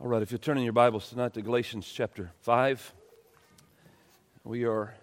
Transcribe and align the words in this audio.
All 0.00 0.06
right, 0.06 0.22
if 0.22 0.30
you're 0.30 0.38
turning 0.38 0.62
your 0.62 0.72
Bibles 0.72 1.10
tonight 1.10 1.34
to 1.34 1.42
Galatians 1.42 1.90
chapter 1.92 2.30
5, 2.42 2.94
we 4.44 4.64
are 4.64 4.94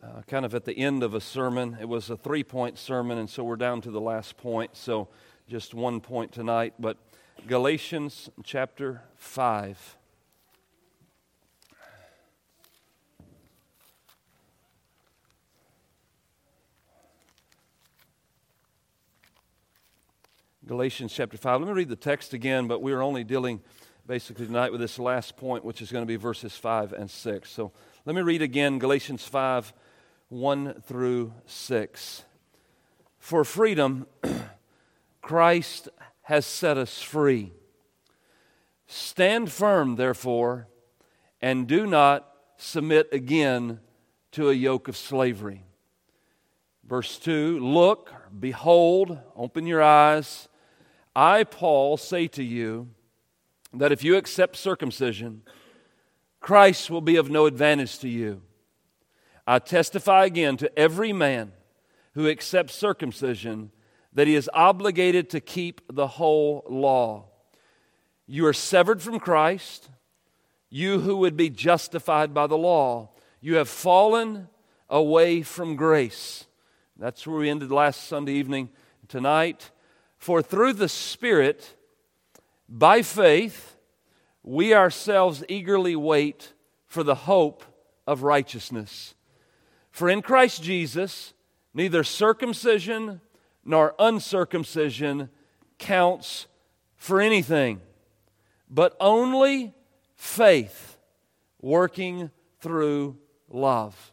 uh, 0.00 0.22
kind 0.28 0.44
of 0.44 0.54
at 0.54 0.64
the 0.64 0.78
end 0.78 1.02
of 1.02 1.14
a 1.14 1.20
sermon. 1.20 1.76
It 1.80 1.88
was 1.88 2.08
a 2.08 2.16
three 2.16 2.44
point 2.44 2.78
sermon, 2.78 3.18
and 3.18 3.28
so 3.28 3.42
we're 3.42 3.56
down 3.56 3.80
to 3.80 3.90
the 3.90 4.00
last 4.00 4.36
point. 4.36 4.76
So 4.76 5.08
just 5.48 5.74
one 5.74 6.00
point 6.00 6.30
tonight. 6.30 6.74
But 6.78 6.98
Galatians 7.48 8.30
chapter 8.44 9.02
5. 9.16 9.96
Galatians 20.70 21.12
chapter 21.12 21.36
5. 21.36 21.62
Let 21.62 21.66
me 21.66 21.72
read 21.72 21.88
the 21.88 21.96
text 21.96 22.32
again, 22.32 22.68
but 22.68 22.80
we're 22.80 23.00
only 23.00 23.24
dealing 23.24 23.60
basically 24.06 24.46
tonight 24.46 24.70
with 24.70 24.80
this 24.80 25.00
last 25.00 25.36
point, 25.36 25.64
which 25.64 25.82
is 25.82 25.90
going 25.90 26.02
to 26.02 26.06
be 26.06 26.14
verses 26.14 26.54
5 26.54 26.92
and 26.92 27.10
6. 27.10 27.50
So 27.50 27.72
let 28.04 28.14
me 28.14 28.22
read 28.22 28.40
again 28.40 28.78
Galatians 28.78 29.24
5 29.24 29.72
1 30.28 30.74
through 30.86 31.32
6. 31.44 32.24
For 33.18 33.42
freedom, 33.42 34.06
Christ 35.22 35.88
has 36.22 36.46
set 36.46 36.78
us 36.78 37.02
free. 37.02 37.52
Stand 38.86 39.50
firm, 39.50 39.96
therefore, 39.96 40.68
and 41.42 41.66
do 41.66 41.84
not 41.84 42.32
submit 42.58 43.08
again 43.10 43.80
to 44.30 44.50
a 44.50 44.54
yoke 44.54 44.86
of 44.86 44.96
slavery. 44.96 45.64
Verse 46.84 47.18
2 47.18 47.58
Look, 47.58 48.12
behold, 48.38 49.18
open 49.34 49.66
your 49.66 49.82
eyes 49.82 50.46
I, 51.20 51.44
Paul, 51.44 51.98
say 51.98 52.28
to 52.28 52.42
you 52.42 52.88
that 53.74 53.92
if 53.92 54.02
you 54.02 54.16
accept 54.16 54.56
circumcision, 54.56 55.42
Christ 56.40 56.88
will 56.88 57.02
be 57.02 57.16
of 57.16 57.28
no 57.28 57.44
advantage 57.44 57.98
to 57.98 58.08
you. 58.08 58.40
I 59.46 59.58
testify 59.58 60.24
again 60.24 60.56
to 60.56 60.78
every 60.78 61.12
man 61.12 61.52
who 62.14 62.26
accepts 62.26 62.74
circumcision 62.74 63.70
that 64.14 64.28
he 64.28 64.34
is 64.34 64.48
obligated 64.54 65.28
to 65.28 65.40
keep 65.40 65.82
the 65.92 66.06
whole 66.06 66.64
law. 66.70 67.26
You 68.26 68.46
are 68.46 68.54
severed 68.54 69.02
from 69.02 69.20
Christ, 69.20 69.90
you 70.70 71.00
who 71.00 71.18
would 71.18 71.36
be 71.36 71.50
justified 71.50 72.32
by 72.32 72.46
the 72.46 72.56
law. 72.56 73.10
You 73.42 73.56
have 73.56 73.68
fallen 73.68 74.48
away 74.88 75.42
from 75.42 75.76
grace. 75.76 76.46
That's 76.96 77.26
where 77.26 77.40
we 77.40 77.50
ended 77.50 77.70
last 77.70 78.04
Sunday 78.04 78.32
evening. 78.32 78.70
Tonight, 79.06 79.70
for 80.20 80.42
through 80.42 80.74
the 80.74 80.88
Spirit, 80.88 81.74
by 82.68 83.00
faith, 83.00 83.76
we 84.42 84.74
ourselves 84.74 85.42
eagerly 85.48 85.96
wait 85.96 86.52
for 86.86 87.02
the 87.02 87.14
hope 87.14 87.64
of 88.06 88.22
righteousness. 88.22 89.14
For 89.90 90.10
in 90.10 90.20
Christ 90.20 90.62
Jesus, 90.62 91.32
neither 91.72 92.04
circumcision 92.04 93.22
nor 93.64 93.94
uncircumcision 93.98 95.30
counts 95.78 96.46
for 96.96 97.20
anything, 97.20 97.80
but 98.68 98.94
only 99.00 99.72
faith 100.16 100.98
working 101.62 102.30
through 102.60 103.16
love. 103.48 104.12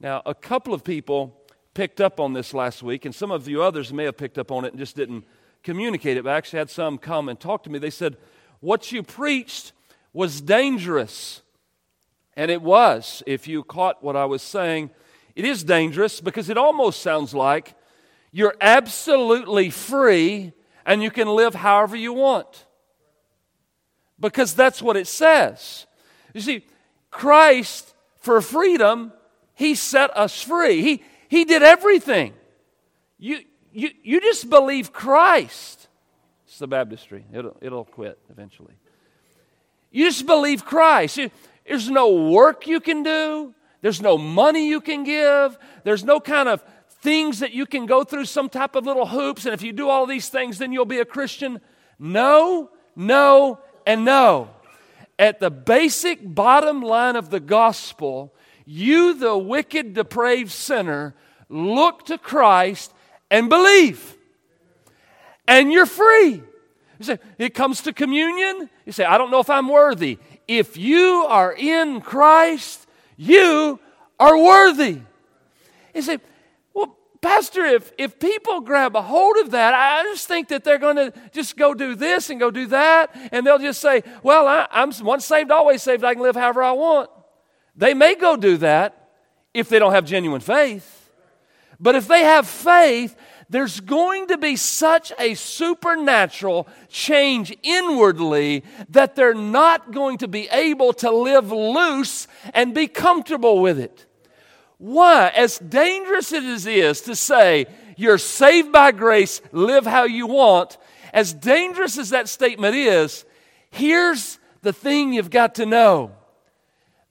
Now, 0.00 0.22
a 0.26 0.34
couple 0.34 0.74
of 0.74 0.82
people 0.82 1.40
picked 1.72 2.00
up 2.00 2.18
on 2.18 2.32
this 2.32 2.52
last 2.52 2.82
week, 2.82 3.04
and 3.04 3.14
some 3.14 3.30
of 3.30 3.46
you 3.46 3.62
others 3.62 3.92
may 3.92 4.04
have 4.04 4.16
picked 4.16 4.38
up 4.38 4.50
on 4.50 4.64
it 4.64 4.72
and 4.72 4.78
just 4.78 4.96
didn't 4.96 5.24
communicate 5.66 6.16
it. 6.16 6.24
But 6.24 6.30
I 6.30 6.36
actually 6.36 6.60
had 6.60 6.70
some 6.70 6.96
come 6.96 7.28
and 7.28 7.38
talk 7.38 7.64
to 7.64 7.70
me. 7.70 7.78
They 7.78 7.90
said, 7.90 8.16
What 8.60 8.92
you 8.92 9.02
preached 9.02 9.72
was 10.12 10.40
dangerous. 10.40 11.42
And 12.34 12.50
it 12.50 12.62
was, 12.62 13.22
if 13.26 13.48
you 13.48 13.64
caught 13.64 14.02
what 14.02 14.16
I 14.16 14.24
was 14.24 14.42
saying. 14.42 14.90
It 15.34 15.44
is 15.44 15.64
dangerous 15.64 16.20
because 16.20 16.48
it 16.48 16.56
almost 16.56 17.02
sounds 17.02 17.34
like 17.34 17.74
you're 18.30 18.56
absolutely 18.60 19.70
free 19.70 20.52
and 20.86 21.02
you 21.02 21.10
can 21.10 21.28
live 21.28 21.54
however 21.54 21.96
you 21.96 22.12
want. 22.12 22.64
Because 24.18 24.54
that's 24.54 24.80
what 24.80 24.96
it 24.96 25.06
says. 25.06 25.86
You 26.32 26.40
see, 26.40 26.64
Christ, 27.10 27.94
for 28.18 28.40
freedom, 28.40 29.12
He 29.54 29.74
set 29.74 30.16
us 30.16 30.40
free. 30.42 30.80
He, 30.82 31.02
he 31.28 31.44
did 31.44 31.62
everything. 31.62 32.34
You, 33.18 33.40
you, 33.76 33.90
you 34.02 34.20
just 34.20 34.48
believe 34.48 34.92
Christ. 34.92 35.88
It's 36.46 36.58
the 36.58 36.66
baptistry, 36.66 37.24
it'll, 37.32 37.56
it'll 37.60 37.84
quit 37.84 38.18
eventually. 38.30 38.74
You 39.90 40.06
just 40.06 40.26
believe 40.26 40.64
Christ. 40.64 41.18
You, 41.18 41.30
there's 41.66 41.90
no 41.90 42.30
work 42.30 42.66
you 42.66 42.80
can 42.80 43.02
do, 43.02 43.54
there's 43.82 44.00
no 44.00 44.16
money 44.16 44.68
you 44.68 44.80
can 44.80 45.04
give, 45.04 45.58
there's 45.84 46.04
no 46.04 46.20
kind 46.20 46.48
of 46.48 46.64
things 47.02 47.40
that 47.40 47.52
you 47.52 47.66
can 47.66 47.84
go 47.84 48.02
through 48.02 48.24
some 48.24 48.48
type 48.48 48.76
of 48.76 48.86
little 48.86 49.06
hoops, 49.06 49.44
and 49.44 49.52
if 49.52 49.62
you 49.62 49.72
do 49.72 49.90
all 49.90 50.06
these 50.06 50.28
things, 50.30 50.58
then 50.58 50.72
you'll 50.72 50.86
be 50.86 51.00
a 51.00 51.04
Christian. 51.04 51.60
No, 51.98 52.70
no, 52.94 53.60
and 53.86 54.04
no. 54.04 54.50
At 55.18 55.38
the 55.38 55.50
basic 55.50 56.18
bottom 56.22 56.80
line 56.82 57.16
of 57.16 57.28
the 57.28 57.40
gospel, 57.40 58.34
you, 58.64 59.14
the 59.14 59.36
wicked, 59.36 59.92
depraved 59.92 60.50
sinner, 60.50 61.14
look 61.48 62.06
to 62.06 62.16
Christ 62.16 62.92
and 63.30 63.48
believe. 63.48 64.14
And 65.48 65.72
you're 65.72 65.86
free. 65.86 66.42
You 66.98 67.04
say, 67.04 67.18
it 67.38 67.54
comes 67.54 67.82
to 67.82 67.92
communion. 67.92 68.70
You 68.84 68.92
say, 68.92 69.04
I 69.04 69.18
don't 69.18 69.30
know 69.30 69.40
if 69.40 69.50
I'm 69.50 69.68
worthy. 69.68 70.18
If 70.48 70.76
you 70.76 71.26
are 71.28 71.52
in 71.52 72.00
Christ, 72.00 72.86
you 73.16 73.78
are 74.18 74.38
worthy. 74.38 75.00
You 75.94 76.02
say, 76.02 76.18
well, 76.72 76.96
Pastor, 77.20 77.64
if, 77.64 77.92
if 77.98 78.18
people 78.18 78.60
grab 78.60 78.96
a 78.96 79.02
hold 79.02 79.36
of 79.38 79.50
that, 79.50 79.74
I 79.74 80.04
just 80.04 80.26
think 80.26 80.48
that 80.48 80.64
they're 80.64 80.78
going 80.78 80.96
to 80.96 81.12
just 81.32 81.56
go 81.56 81.74
do 81.74 81.94
this 81.94 82.30
and 82.30 82.40
go 82.40 82.50
do 82.50 82.66
that, 82.68 83.14
and 83.32 83.46
they'll 83.46 83.58
just 83.58 83.80
say, 83.80 84.02
well, 84.22 84.46
I, 84.46 84.66
I'm 84.70 84.92
once 85.02 85.24
saved, 85.24 85.50
always 85.50 85.82
saved. 85.82 86.04
I 86.04 86.14
can 86.14 86.22
live 86.22 86.36
however 86.36 86.62
I 86.62 86.72
want. 86.72 87.10
They 87.76 87.92
may 87.92 88.14
go 88.14 88.36
do 88.36 88.56
that 88.58 89.10
if 89.52 89.68
they 89.68 89.78
don't 89.78 89.92
have 89.92 90.06
genuine 90.06 90.40
faith. 90.40 91.05
But 91.78 91.94
if 91.94 92.08
they 92.08 92.24
have 92.24 92.46
faith, 92.46 93.16
there's 93.48 93.80
going 93.80 94.28
to 94.28 94.38
be 94.38 94.56
such 94.56 95.12
a 95.18 95.34
supernatural 95.34 96.66
change 96.88 97.56
inwardly 97.62 98.64
that 98.88 99.14
they're 99.14 99.34
not 99.34 99.92
going 99.92 100.18
to 100.18 100.28
be 100.28 100.48
able 100.50 100.92
to 100.94 101.10
live 101.10 101.52
loose 101.52 102.26
and 102.54 102.74
be 102.74 102.88
comfortable 102.88 103.60
with 103.60 103.78
it. 103.78 104.06
Why? 104.78 105.28
As 105.28 105.58
dangerous 105.58 106.32
as 106.32 106.66
it 106.66 106.76
is 106.76 107.00
to 107.02 107.14
say, 107.14 107.66
you're 107.96 108.18
saved 108.18 108.72
by 108.72 108.92
grace, 108.92 109.40
live 109.52 109.86
how 109.86 110.04
you 110.04 110.26
want, 110.26 110.76
as 111.12 111.32
dangerous 111.32 111.96
as 111.96 112.10
that 112.10 112.28
statement 112.28 112.74
is, 112.74 113.24
here's 113.70 114.38
the 114.62 114.72
thing 114.72 115.12
you've 115.12 115.30
got 115.30 115.54
to 115.56 115.66
know 115.66 116.12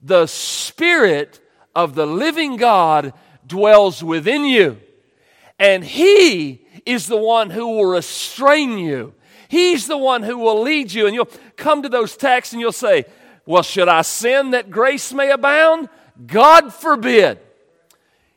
the 0.02 0.26
Spirit 0.26 1.40
of 1.74 1.94
the 1.94 2.06
living 2.06 2.56
God 2.56 3.12
dwells 3.46 4.02
within 4.02 4.44
you. 4.44 4.78
And 5.58 5.84
He 5.84 6.66
is 6.84 7.06
the 7.06 7.16
one 7.16 7.50
who 7.50 7.66
will 7.66 7.86
restrain 7.86 8.78
you. 8.78 9.14
He's 9.48 9.86
the 9.86 9.98
one 9.98 10.22
who 10.22 10.38
will 10.38 10.62
lead 10.62 10.92
you. 10.92 11.06
And 11.06 11.14
you'll 11.14 11.30
come 11.56 11.82
to 11.82 11.88
those 11.88 12.16
texts 12.16 12.52
and 12.52 12.60
you'll 12.60 12.72
say, 12.72 13.04
Well, 13.46 13.62
should 13.62 13.88
I 13.88 14.02
sin 14.02 14.50
that 14.50 14.70
grace 14.70 15.12
may 15.12 15.30
abound? 15.30 15.88
God 16.26 16.72
forbid. 16.72 17.38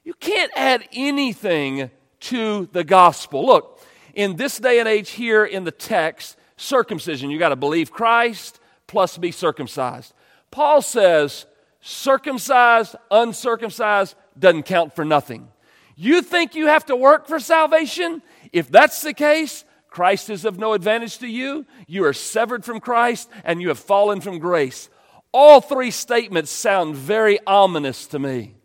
You 0.04 0.14
can't 0.14 0.52
add 0.56 0.88
anything 0.92 1.92
to 2.22 2.68
the 2.72 2.84
gospel. 2.84 3.46
Look, 3.46 3.82
in 4.14 4.36
this 4.36 4.58
day 4.58 4.80
and 4.80 4.88
age 4.88 5.12
here 5.12 5.46
in 5.46 5.64
the 5.64 5.72
text, 5.72 6.38
circumcision, 6.58 7.30
you 7.30 7.40
got 7.40 7.50
to 7.50 7.56
believe 7.56 7.92
Christ 7.92 8.60
plus 8.88 9.18
be 9.18 9.32
circumcised. 9.32 10.14
Paul 10.52 10.82
says, 10.82 11.46
circumcised, 11.82 12.96
uncircumcised 13.12 14.16
doesn't 14.38 14.64
count 14.64 14.96
for 14.96 15.06
nothing. 15.06 15.50
You 15.96 16.22
think 16.22 16.56
you 16.56 16.68
have 16.68 16.86
to 16.86 16.96
work 16.96 17.28
for 17.28 17.40
salvation? 17.40 18.22
If 18.54 18.72
that's 18.72 19.02
the 19.02 19.14
case, 19.14 19.66
Christ 19.90 20.30
is 20.30 20.46
of 20.46 20.58
no 20.58 20.74
advantage 20.74 21.18
to 21.20 21.28
you. 21.28 21.66
You 21.88 22.06
are 22.06 22.14
severed 22.14 22.64
from 22.64 22.80
Christ 22.80 23.30
and 23.44 23.62
you 23.62 23.70
have 23.70 23.80
fallen 23.80 24.22
from 24.22 24.40
grace. 24.40 24.90
All 25.32 25.62
three 25.62 25.92
statements 25.92 26.52
sound 26.52 26.96
very 26.96 27.40
ominous 27.46 28.08
to 28.08 28.20
me. 28.20 28.56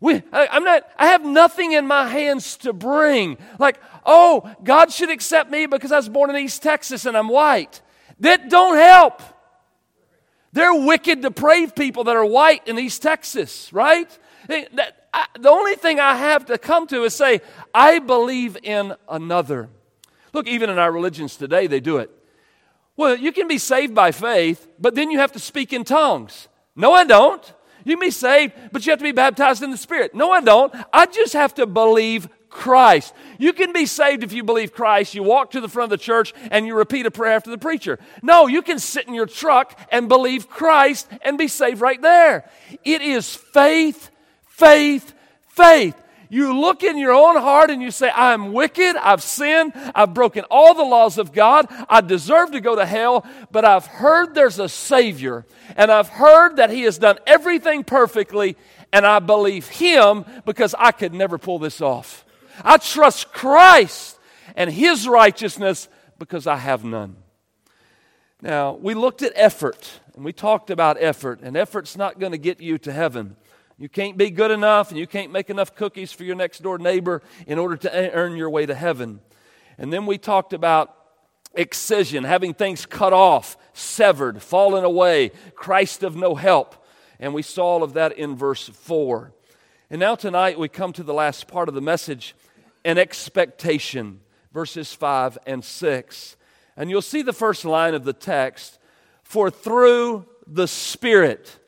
We, 0.00 0.22
I, 0.32 0.48
I'm 0.48 0.64
not, 0.64 0.88
I 0.98 1.06
have 1.08 1.24
nothing 1.24 1.72
in 1.72 1.86
my 1.86 2.08
hands 2.08 2.56
to 2.58 2.72
bring. 2.72 3.38
Like, 3.58 3.78
oh, 4.04 4.52
God 4.64 4.90
should 4.92 5.10
accept 5.10 5.50
me 5.50 5.66
because 5.66 5.92
I 5.92 5.96
was 5.96 6.08
born 6.08 6.30
in 6.30 6.36
East 6.36 6.62
Texas 6.62 7.06
and 7.06 7.16
I'm 7.16 7.28
white. 7.28 7.80
That 8.18 8.48
don't 8.48 8.76
help. 8.76 9.22
They're 10.52 10.74
wicked, 10.74 11.22
depraved 11.22 11.74
people 11.76 12.04
that 12.04 12.16
are 12.16 12.24
white 12.24 12.68
in 12.68 12.78
East 12.78 13.02
Texas, 13.02 13.72
right? 13.72 14.18
The 14.48 15.48
only 15.48 15.76
thing 15.76 15.98
I 15.98 16.16
have 16.16 16.46
to 16.46 16.58
come 16.58 16.86
to 16.88 17.04
is 17.04 17.14
say, 17.14 17.40
I 17.74 17.98
believe 17.98 18.58
in 18.62 18.94
another. 19.08 19.68
Look, 20.32 20.46
even 20.46 20.70
in 20.70 20.78
our 20.78 20.92
religions 20.92 21.36
today, 21.36 21.66
they 21.66 21.80
do 21.80 21.98
it. 21.98 22.10
Well, 22.96 23.16
you 23.16 23.32
can 23.32 23.48
be 23.48 23.58
saved 23.58 23.94
by 23.94 24.12
faith, 24.12 24.68
but 24.78 24.94
then 24.94 25.10
you 25.10 25.18
have 25.18 25.32
to 25.32 25.38
speak 25.38 25.72
in 25.72 25.84
tongues. 25.84 26.48
No, 26.76 26.92
I 26.92 27.04
don't. 27.04 27.42
You 27.84 27.96
can 27.96 28.00
be 28.00 28.10
saved, 28.10 28.52
but 28.70 28.84
you 28.84 28.90
have 28.90 28.98
to 28.98 29.04
be 29.04 29.12
baptized 29.12 29.62
in 29.62 29.70
the 29.70 29.76
Spirit. 29.76 30.14
No, 30.14 30.30
I 30.30 30.40
don't. 30.40 30.72
I 30.92 31.06
just 31.06 31.32
have 31.32 31.54
to 31.54 31.66
believe 31.66 32.28
Christ. 32.52 33.12
You 33.38 33.52
can 33.52 33.72
be 33.72 33.86
saved 33.86 34.22
if 34.22 34.32
you 34.32 34.44
believe 34.44 34.72
Christ. 34.72 35.14
You 35.14 35.24
walk 35.24 35.50
to 35.52 35.60
the 35.60 35.68
front 35.68 35.92
of 35.92 35.98
the 35.98 36.04
church 36.04 36.32
and 36.50 36.66
you 36.66 36.76
repeat 36.76 37.06
a 37.06 37.10
prayer 37.10 37.32
after 37.32 37.50
the 37.50 37.58
preacher. 37.58 37.98
No, 38.22 38.46
you 38.46 38.62
can 38.62 38.78
sit 38.78 39.08
in 39.08 39.14
your 39.14 39.26
truck 39.26 39.76
and 39.90 40.08
believe 40.08 40.48
Christ 40.48 41.08
and 41.22 41.36
be 41.36 41.48
saved 41.48 41.80
right 41.80 42.00
there. 42.00 42.48
It 42.84 43.02
is 43.02 43.34
faith, 43.34 44.10
faith, 44.46 45.12
faith. 45.48 45.96
You 46.28 46.58
look 46.58 46.82
in 46.82 46.96
your 46.98 47.12
own 47.12 47.36
heart 47.36 47.70
and 47.70 47.82
you 47.82 47.90
say, 47.90 48.08
I 48.08 48.32
am 48.32 48.52
wicked, 48.52 48.96
I've 48.96 49.22
sinned, 49.22 49.72
I've 49.94 50.14
broken 50.14 50.44
all 50.50 50.72
the 50.72 50.82
laws 50.82 51.18
of 51.18 51.32
God, 51.32 51.66
I 51.90 52.00
deserve 52.00 52.52
to 52.52 52.60
go 52.62 52.74
to 52.74 52.86
hell, 52.86 53.26
but 53.50 53.66
I've 53.66 53.84
heard 53.84 54.34
there's 54.34 54.58
a 54.58 54.66
Savior, 54.66 55.44
and 55.76 55.92
I've 55.92 56.08
heard 56.08 56.56
that 56.56 56.70
He 56.70 56.84
has 56.84 56.96
done 56.96 57.18
everything 57.26 57.84
perfectly, 57.84 58.56
and 58.94 59.04
I 59.04 59.18
believe 59.18 59.68
Him 59.68 60.24
because 60.46 60.74
I 60.78 60.92
could 60.92 61.12
never 61.12 61.36
pull 61.36 61.58
this 61.58 61.82
off. 61.82 62.24
I 62.62 62.76
trust 62.78 63.32
Christ 63.32 64.18
and 64.56 64.70
His 64.70 65.08
righteousness 65.08 65.88
because 66.18 66.46
I 66.46 66.56
have 66.56 66.84
none. 66.84 67.16
Now, 68.40 68.72
we 68.72 68.94
looked 68.94 69.22
at 69.22 69.32
effort, 69.36 70.00
and 70.14 70.24
we 70.24 70.32
talked 70.32 70.70
about 70.70 70.96
effort, 71.00 71.40
and 71.42 71.56
effort's 71.56 71.96
not 71.96 72.18
going 72.18 72.32
to 72.32 72.38
get 72.38 72.60
you 72.60 72.76
to 72.78 72.92
heaven. 72.92 73.36
You 73.78 73.88
can't 73.88 74.16
be 74.16 74.30
good 74.30 74.52
enough 74.52 74.90
and 74.90 74.98
you 74.98 75.08
can't 75.08 75.32
make 75.32 75.50
enough 75.50 75.74
cookies 75.74 76.12
for 76.12 76.22
your 76.22 76.36
next 76.36 76.62
door 76.62 76.78
neighbor 76.78 77.20
in 77.48 77.58
order 77.58 77.76
to 77.78 78.12
earn 78.12 78.36
your 78.36 78.48
way 78.48 78.64
to 78.64 78.76
heaven. 78.76 79.20
And 79.76 79.92
then 79.92 80.06
we 80.06 80.18
talked 80.18 80.52
about 80.52 80.94
excision, 81.54 82.22
having 82.22 82.54
things 82.54 82.86
cut 82.86 83.12
off, 83.12 83.56
severed, 83.72 84.40
fallen 84.40 84.84
away, 84.84 85.32
Christ 85.56 86.04
of 86.04 86.14
no 86.14 86.36
help. 86.36 86.86
And 87.18 87.34
we 87.34 87.42
saw 87.42 87.64
all 87.64 87.82
of 87.82 87.94
that 87.94 88.12
in 88.12 88.36
verse 88.36 88.68
4. 88.68 89.32
And 89.92 90.00
now 90.00 90.14
tonight 90.14 90.58
we 90.58 90.70
come 90.70 90.94
to 90.94 91.02
the 91.02 91.12
last 91.12 91.48
part 91.48 91.68
of 91.68 91.74
the 91.74 91.82
message 91.82 92.34
an 92.82 92.96
expectation, 92.96 94.20
verses 94.50 94.94
5 94.94 95.36
and 95.44 95.62
6. 95.62 96.36
And 96.78 96.88
you'll 96.88 97.02
see 97.02 97.20
the 97.20 97.34
first 97.34 97.66
line 97.66 97.92
of 97.92 98.04
the 98.04 98.14
text 98.14 98.78
for 99.22 99.50
through 99.50 100.24
the 100.46 100.66
Spirit. 100.66 101.58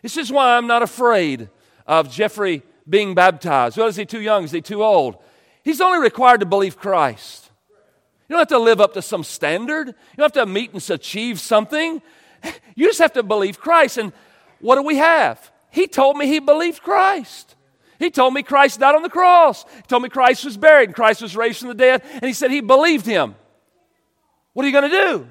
This 0.00 0.16
is 0.16 0.32
why 0.32 0.56
I'm 0.56 0.66
not 0.66 0.82
afraid 0.82 1.50
of 1.86 2.10
Jeffrey 2.10 2.62
being 2.88 3.14
baptized. 3.14 3.76
Well, 3.76 3.88
is 3.88 3.96
he 3.96 4.06
too 4.06 4.22
young? 4.22 4.44
Is 4.44 4.52
he 4.52 4.62
too 4.62 4.82
old? 4.82 5.18
He's 5.62 5.82
only 5.82 5.98
required 5.98 6.40
to 6.40 6.46
believe 6.46 6.78
Christ. 6.78 7.50
You 8.30 8.32
don't 8.32 8.38
have 8.38 8.48
to 8.48 8.58
live 8.58 8.80
up 8.80 8.94
to 8.94 9.02
some 9.02 9.24
standard. 9.24 9.88
You 9.88 10.16
don't 10.16 10.34
have 10.34 10.46
to 10.46 10.50
meet 10.50 10.72
and 10.72 10.82
achieve 10.88 11.38
something. 11.38 12.00
You 12.76 12.86
just 12.86 13.00
have 13.00 13.12
to 13.12 13.22
believe 13.22 13.60
Christ. 13.60 13.98
And 13.98 14.14
what 14.60 14.76
do 14.76 14.82
we 14.82 14.96
have? 14.96 15.52
He 15.68 15.86
told 15.86 16.16
me 16.16 16.26
he 16.26 16.38
believed 16.38 16.82
Christ. 16.82 17.56
He 18.04 18.10
told 18.10 18.34
me 18.34 18.42
Christ 18.42 18.80
died 18.80 18.94
on 18.94 19.02
the 19.02 19.08
cross. 19.08 19.64
He 19.76 19.82
told 19.88 20.02
me 20.02 20.10
Christ 20.10 20.44
was 20.44 20.58
buried 20.58 20.90
and 20.90 20.94
Christ 20.94 21.22
was 21.22 21.34
raised 21.34 21.60
from 21.60 21.68
the 21.68 21.74
dead. 21.74 22.02
And 22.12 22.24
he 22.24 22.34
said 22.34 22.50
he 22.50 22.60
believed 22.60 23.06
him. 23.06 23.34
What 24.52 24.64
are 24.64 24.68
you 24.68 24.78
going 24.78 24.90
to 24.90 24.96
do? 24.96 25.28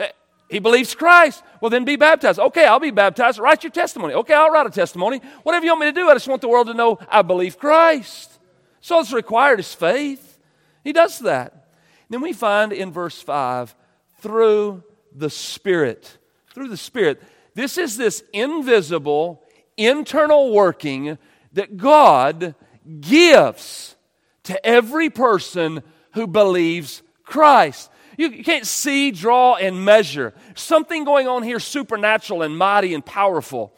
Eh, 0.00 0.10
he 0.50 0.58
believes 0.58 0.96
Christ. 0.96 1.44
Well, 1.60 1.70
then 1.70 1.84
be 1.84 1.94
baptized. 1.94 2.40
Okay, 2.40 2.66
I'll 2.66 2.80
be 2.80 2.90
baptized. 2.90 3.38
Write 3.38 3.62
your 3.62 3.70
testimony. 3.70 4.14
Okay, 4.14 4.34
I'll 4.34 4.50
write 4.50 4.66
a 4.66 4.70
testimony. 4.70 5.20
Whatever 5.44 5.64
you 5.64 5.70
want 5.70 5.82
me 5.82 5.86
to 5.86 5.92
do, 5.92 6.10
I 6.10 6.14
just 6.14 6.26
want 6.26 6.40
the 6.40 6.48
world 6.48 6.66
to 6.66 6.74
know 6.74 6.98
I 7.08 7.22
believe 7.22 7.56
Christ. 7.56 8.32
So 8.80 8.98
it's 8.98 9.12
required 9.12 9.60
is 9.60 9.72
faith. 9.72 10.40
He 10.82 10.92
does 10.92 11.20
that. 11.20 11.68
Then 12.10 12.20
we 12.20 12.32
find 12.32 12.72
in 12.72 12.90
verse 12.90 13.22
5 13.22 13.76
through 14.22 14.82
the 15.14 15.30
Spirit. 15.30 16.18
Through 16.52 16.68
the 16.68 16.76
Spirit. 16.76 17.22
This 17.54 17.78
is 17.78 17.96
this 17.96 18.24
invisible, 18.32 19.44
internal 19.76 20.52
working 20.52 21.16
that 21.52 21.76
God 21.76 22.54
gives 23.00 23.96
to 24.44 24.66
every 24.66 25.10
person 25.10 25.82
who 26.12 26.26
believes 26.26 27.02
Christ. 27.24 27.90
You, 28.16 28.42
can't 28.42 28.66
see, 28.66 29.12
draw, 29.12 29.54
and 29.54 29.84
measure. 29.84 30.34
Something 30.54 31.04
going 31.04 31.28
on 31.28 31.44
here 31.44 31.60
supernatural 31.60 32.42
and 32.42 32.58
mighty 32.58 32.92
and 32.92 33.06
powerful. 33.06 33.72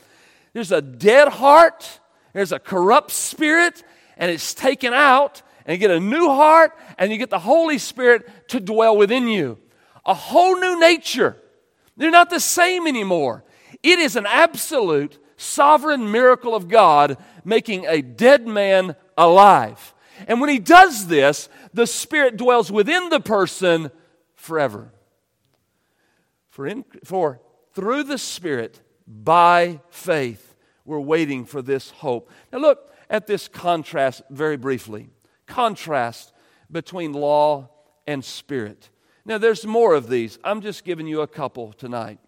There's 0.54 0.72
a 0.72 0.80
dead 0.80 1.28
heart, 1.28 2.00
there's 2.32 2.52
a 2.52 2.58
corrupt 2.58 3.10
spirit, 3.10 3.82
and 4.16 4.30
it's 4.30 4.54
taken 4.54 4.94
out, 4.94 5.42
and 5.66 5.74
you 5.74 5.78
get 5.78 5.90
a 5.90 6.00
new 6.00 6.28
heart, 6.28 6.72
and 6.98 7.12
you 7.12 7.18
get 7.18 7.30
the 7.30 7.38
Holy 7.38 7.76
Spirit 7.76 8.48
to 8.48 8.60
dwell 8.60 8.96
within 8.96 9.28
you. 9.28 9.58
A 10.06 10.14
whole 10.14 10.58
new 10.58 10.80
nature. 10.80 11.36
They're 11.98 12.10
not 12.10 12.30
the 12.30 12.40
same 12.40 12.86
anymore. 12.86 13.44
It 13.82 13.98
is 13.98 14.16
an 14.16 14.26
absolute 14.26 15.18
sovereign 15.40 16.10
miracle 16.10 16.54
of 16.54 16.68
God 16.68 17.16
making 17.44 17.86
a 17.86 18.02
dead 18.02 18.46
man 18.46 18.96
alive. 19.16 19.94
And 20.28 20.40
when 20.40 20.50
he 20.50 20.58
does 20.58 21.06
this, 21.06 21.48
the 21.72 21.86
Spirit 21.86 22.36
dwells 22.36 22.70
within 22.70 23.08
the 23.08 23.20
person 23.20 23.90
forever. 24.34 24.92
For, 26.50 26.66
in, 26.66 26.84
for 27.04 27.40
through 27.72 28.04
the 28.04 28.18
Spirit, 28.18 28.80
by 29.06 29.80
faith, 29.90 30.54
we're 30.84 31.00
waiting 31.00 31.44
for 31.44 31.62
this 31.62 31.90
hope. 31.90 32.30
Now, 32.52 32.58
look 32.58 32.92
at 33.08 33.26
this 33.26 33.48
contrast 33.48 34.22
very 34.30 34.56
briefly 34.56 35.10
contrast 35.46 36.32
between 36.70 37.12
law 37.12 37.68
and 38.06 38.24
spirit. 38.24 38.88
Now, 39.24 39.36
there's 39.36 39.66
more 39.66 39.94
of 39.94 40.08
these. 40.08 40.38
I'm 40.44 40.60
just 40.60 40.84
giving 40.84 41.06
you 41.06 41.20
a 41.20 41.26
couple 41.26 41.72
tonight. 41.72 42.18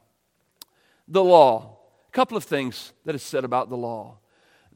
The 1.08 1.24
law, 1.24 1.78
a 2.12 2.14
couple 2.14 2.36
of 2.36 2.44
things 2.44 2.92
that 3.06 3.14
is 3.14 3.22
said 3.22 3.42
about 3.42 3.70
the 3.70 3.76
law. 3.76 4.18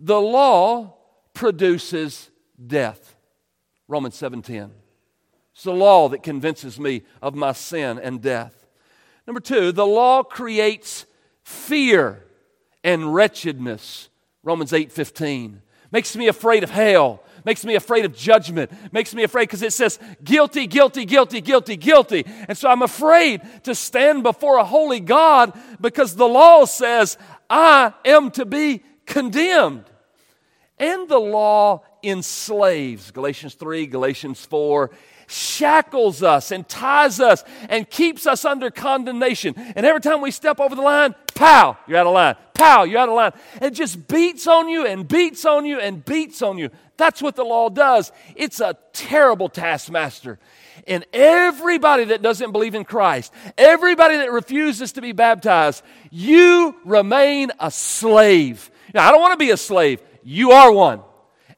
The 0.00 0.20
law 0.20 0.94
produces 1.34 2.30
death. 2.66 3.14
Romans 3.88 4.14
7:10. 4.16 4.72
It's 5.52 5.64
the 5.64 5.72
law 5.72 6.08
that 6.08 6.22
convinces 6.22 6.80
me 6.80 7.02
of 7.20 7.34
my 7.34 7.52
sin 7.52 7.98
and 7.98 8.22
death. 8.22 8.66
Number 9.26 9.40
two, 9.40 9.70
the 9.72 9.86
law 9.86 10.22
creates 10.22 11.04
fear 11.42 12.24
and 12.82 13.14
wretchedness. 13.14 14.08
Romans 14.42 14.72
8:15. 14.72 15.60
Makes 15.92 16.16
me 16.16 16.28
afraid 16.28 16.64
of 16.64 16.70
hell, 16.70 17.22
makes 17.44 17.64
me 17.64 17.76
afraid 17.76 18.04
of 18.04 18.14
judgment, 18.14 18.72
makes 18.92 19.14
me 19.14 19.22
afraid 19.22 19.44
because 19.44 19.62
it 19.62 19.72
says 19.72 19.98
guilty, 20.22 20.66
guilty, 20.66 21.04
guilty, 21.04 21.40
guilty, 21.40 21.76
guilty. 21.76 22.24
And 22.48 22.58
so 22.58 22.68
I'm 22.68 22.82
afraid 22.82 23.40
to 23.64 23.74
stand 23.74 24.24
before 24.24 24.58
a 24.58 24.64
holy 24.64 25.00
God 25.00 25.52
because 25.80 26.16
the 26.16 26.26
law 26.26 26.64
says 26.64 27.16
I 27.48 27.92
am 28.04 28.30
to 28.32 28.44
be 28.44 28.82
condemned. 29.06 29.84
And 30.78 31.08
the 31.08 31.18
law 31.18 31.82
enslaves. 32.02 33.10
Galatians 33.10 33.54
3, 33.54 33.86
Galatians 33.86 34.44
4 34.44 34.90
shackles 35.28 36.22
us 36.22 36.50
and 36.50 36.68
ties 36.68 37.20
us 37.20 37.42
and 37.68 37.88
keeps 37.88 38.26
us 38.26 38.44
under 38.44 38.70
condemnation. 38.70 39.54
And 39.56 39.84
every 39.84 40.00
time 40.00 40.20
we 40.20 40.30
step 40.30 40.60
over 40.60 40.74
the 40.74 40.82
line, 40.82 41.14
pow, 41.34 41.76
you're 41.86 41.98
out 41.98 42.06
of 42.06 42.14
line. 42.14 42.36
Pow, 42.54 42.84
you're 42.84 43.00
out 43.00 43.08
of 43.08 43.14
line. 43.14 43.32
It 43.60 43.70
just 43.70 44.08
beats 44.08 44.46
on 44.46 44.68
you 44.68 44.86
and 44.86 45.06
beats 45.06 45.44
on 45.44 45.66
you 45.66 45.80
and 45.80 46.04
beats 46.04 46.42
on 46.42 46.58
you. 46.58 46.70
That's 46.96 47.20
what 47.20 47.36
the 47.36 47.44
law 47.44 47.68
does. 47.68 48.12
It's 48.34 48.60
a 48.60 48.76
terrible 48.92 49.48
taskmaster. 49.48 50.38
And 50.86 51.04
everybody 51.12 52.04
that 52.04 52.22
doesn't 52.22 52.52
believe 52.52 52.74
in 52.74 52.84
Christ, 52.84 53.32
everybody 53.58 54.16
that 54.18 54.32
refuses 54.32 54.92
to 54.92 55.02
be 55.02 55.12
baptized, 55.12 55.82
you 56.10 56.76
remain 56.84 57.50
a 57.58 57.70
slave. 57.70 58.70
Now, 58.94 59.08
I 59.08 59.10
don't 59.10 59.20
want 59.20 59.32
to 59.32 59.44
be 59.44 59.50
a 59.50 59.56
slave. 59.56 60.00
You 60.22 60.52
are 60.52 60.72
one 60.72 61.00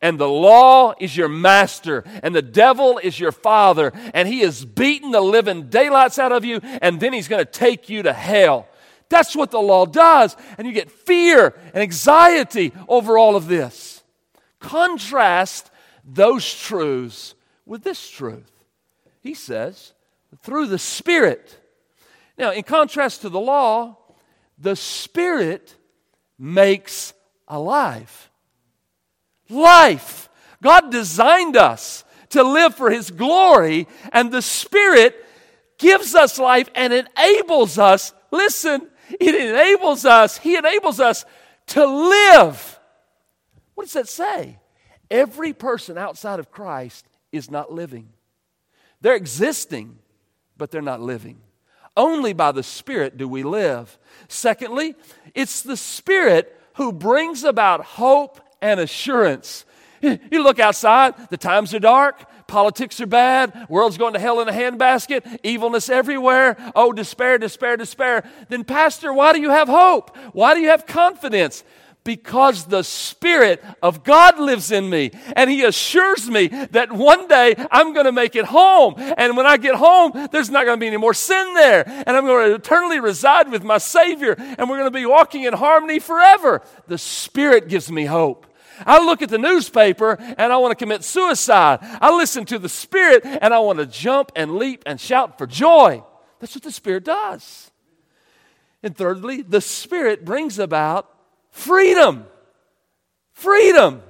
and 0.00 0.18
the 0.18 0.28
law 0.28 0.94
is 0.98 1.16
your 1.16 1.28
master, 1.28 2.04
and 2.22 2.34
the 2.34 2.42
devil 2.42 2.98
is 2.98 3.18
your 3.18 3.32
father, 3.32 3.92
and 4.14 4.28
he 4.28 4.40
is 4.42 4.64
beating 4.64 5.10
the 5.10 5.20
living 5.20 5.68
daylights 5.68 6.18
out 6.18 6.32
of 6.32 6.44
you, 6.44 6.60
and 6.62 7.00
then 7.00 7.12
he's 7.12 7.28
going 7.28 7.44
to 7.44 7.50
take 7.50 7.88
you 7.88 8.02
to 8.04 8.12
hell. 8.12 8.68
That's 9.08 9.34
what 9.34 9.50
the 9.50 9.60
law 9.60 9.86
does, 9.86 10.36
and 10.56 10.66
you 10.66 10.72
get 10.72 10.90
fear 10.90 11.54
and 11.74 11.82
anxiety 11.82 12.72
over 12.86 13.18
all 13.18 13.36
of 13.36 13.48
this. 13.48 14.02
Contrast 14.60 15.70
those 16.04 16.52
truths 16.54 17.34
with 17.64 17.82
this 17.82 18.08
truth. 18.08 18.50
He 19.28 19.34
says, 19.34 19.92
through 20.42 20.68
the 20.68 20.78
Spirit. 20.78 21.60
Now, 22.38 22.52
in 22.52 22.62
contrast 22.62 23.20
to 23.20 23.28
the 23.28 23.38
law, 23.38 23.98
the 24.56 24.74
Spirit 24.74 25.76
makes 26.38 27.12
alive 27.46 28.30
life. 29.50 30.30
God 30.62 30.90
designed 30.90 31.58
us 31.58 32.04
to 32.30 32.42
live 32.42 32.74
for 32.74 32.88
His 32.90 33.10
glory, 33.10 33.86
and 34.14 34.32
the 34.32 34.40
Spirit 34.40 35.14
gives 35.76 36.14
us 36.14 36.38
life 36.38 36.70
and 36.74 36.94
enables 36.94 37.78
us. 37.78 38.14
Listen, 38.30 38.88
it 39.20 39.34
enables 39.34 40.06
us, 40.06 40.38
He 40.38 40.56
enables 40.56 41.00
us 41.00 41.26
to 41.66 41.84
live. 41.86 42.80
What 43.74 43.84
does 43.84 43.92
that 43.92 44.08
say? 44.08 44.58
Every 45.10 45.52
person 45.52 45.98
outside 45.98 46.40
of 46.40 46.50
Christ 46.50 47.06
is 47.30 47.50
not 47.50 47.70
living. 47.70 48.08
They're 49.00 49.14
existing, 49.14 49.98
but 50.56 50.70
they're 50.70 50.82
not 50.82 51.00
living. 51.00 51.40
only 51.96 52.32
by 52.32 52.52
the 52.52 52.62
Spirit 52.62 53.16
do 53.16 53.26
we 53.28 53.42
live. 53.42 53.98
Secondly, 54.28 54.94
it's 55.34 55.62
the 55.62 55.76
Spirit 55.76 56.56
who 56.74 56.92
brings 56.92 57.42
about 57.42 57.84
hope 57.84 58.40
and 58.62 58.80
assurance. 58.80 59.64
You 60.00 60.44
look 60.44 60.60
outside, 60.60 61.14
the 61.28 61.36
times 61.36 61.74
are 61.74 61.80
dark, 61.80 62.24
politics 62.46 63.00
are 63.00 63.06
bad, 63.06 63.66
world's 63.68 63.98
going 63.98 64.14
to 64.14 64.20
hell 64.20 64.40
in 64.40 64.48
a 64.48 64.52
handbasket, 64.52 65.40
evilness 65.42 65.88
everywhere. 65.88 66.56
Oh, 66.76 66.92
despair, 66.92 67.36
despair, 67.36 67.76
despair. 67.76 68.22
Then, 68.48 68.62
Pastor, 68.62 69.12
why 69.12 69.32
do 69.32 69.40
you 69.40 69.50
have 69.50 69.66
hope? 69.66 70.16
Why 70.32 70.54
do 70.54 70.60
you 70.60 70.68
have 70.68 70.86
confidence? 70.86 71.64
Because 72.08 72.64
the 72.64 72.82
Spirit 72.82 73.62
of 73.82 74.02
God 74.02 74.38
lives 74.38 74.72
in 74.72 74.88
me. 74.88 75.10
And 75.36 75.50
He 75.50 75.62
assures 75.62 76.26
me 76.26 76.48
that 76.48 76.90
one 76.90 77.28
day 77.28 77.54
I'm 77.70 77.92
going 77.92 78.06
to 78.06 78.12
make 78.12 78.34
it 78.34 78.46
home. 78.46 78.94
And 78.96 79.36
when 79.36 79.44
I 79.44 79.58
get 79.58 79.74
home, 79.74 80.12
there's 80.32 80.48
not 80.48 80.64
going 80.64 80.78
to 80.78 80.80
be 80.80 80.86
any 80.86 80.96
more 80.96 81.12
sin 81.12 81.52
there. 81.52 81.86
And 81.86 82.16
I'm 82.16 82.24
going 82.24 82.48
to 82.48 82.54
eternally 82.54 82.98
reside 82.98 83.50
with 83.50 83.62
my 83.62 83.76
Savior. 83.76 84.34
And 84.38 84.70
we're 84.70 84.78
going 84.78 84.90
to 84.90 84.98
be 84.98 85.04
walking 85.04 85.42
in 85.42 85.52
harmony 85.52 85.98
forever. 85.98 86.62
The 86.86 86.96
Spirit 86.96 87.68
gives 87.68 87.92
me 87.92 88.06
hope. 88.06 88.46
I 88.86 89.04
look 89.04 89.20
at 89.20 89.28
the 89.28 89.36
newspaper 89.36 90.16
and 90.18 90.50
I 90.50 90.56
want 90.56 90.70
to 90.70 90.82
commit 90.82 91.04
suicide. 91.04 91.80
I 91.82 92.16
listen 92.16 92.46
to 92.46 92.58
the 92.58 92.70
Spirit 92.70 93.20
and 93.26 93.52
I 93.52 93.58
want 93.58 93.80
to 93.80 93.86
jump 93.86 94.32
and 94.34 94.56
leap 94.56 94.82
and 94.86 94.98
shout 94.98 95.36
for 95.36 95.46
joy. 95.46 96.02
That's 96.40 96.54
what 96.54 96.64
the 96.64 96.72
Spirit 96.72 97.04
does. 97.04 97.70
And 98.82 98.96
thirdly, 98.96 99.42
the 99.42 99.60
Spirit 99.60 100.24
brings 100.24 100.58
about 100.58 101.16
Freedom. 101.58 102.24
Freedom. 103.32 104.00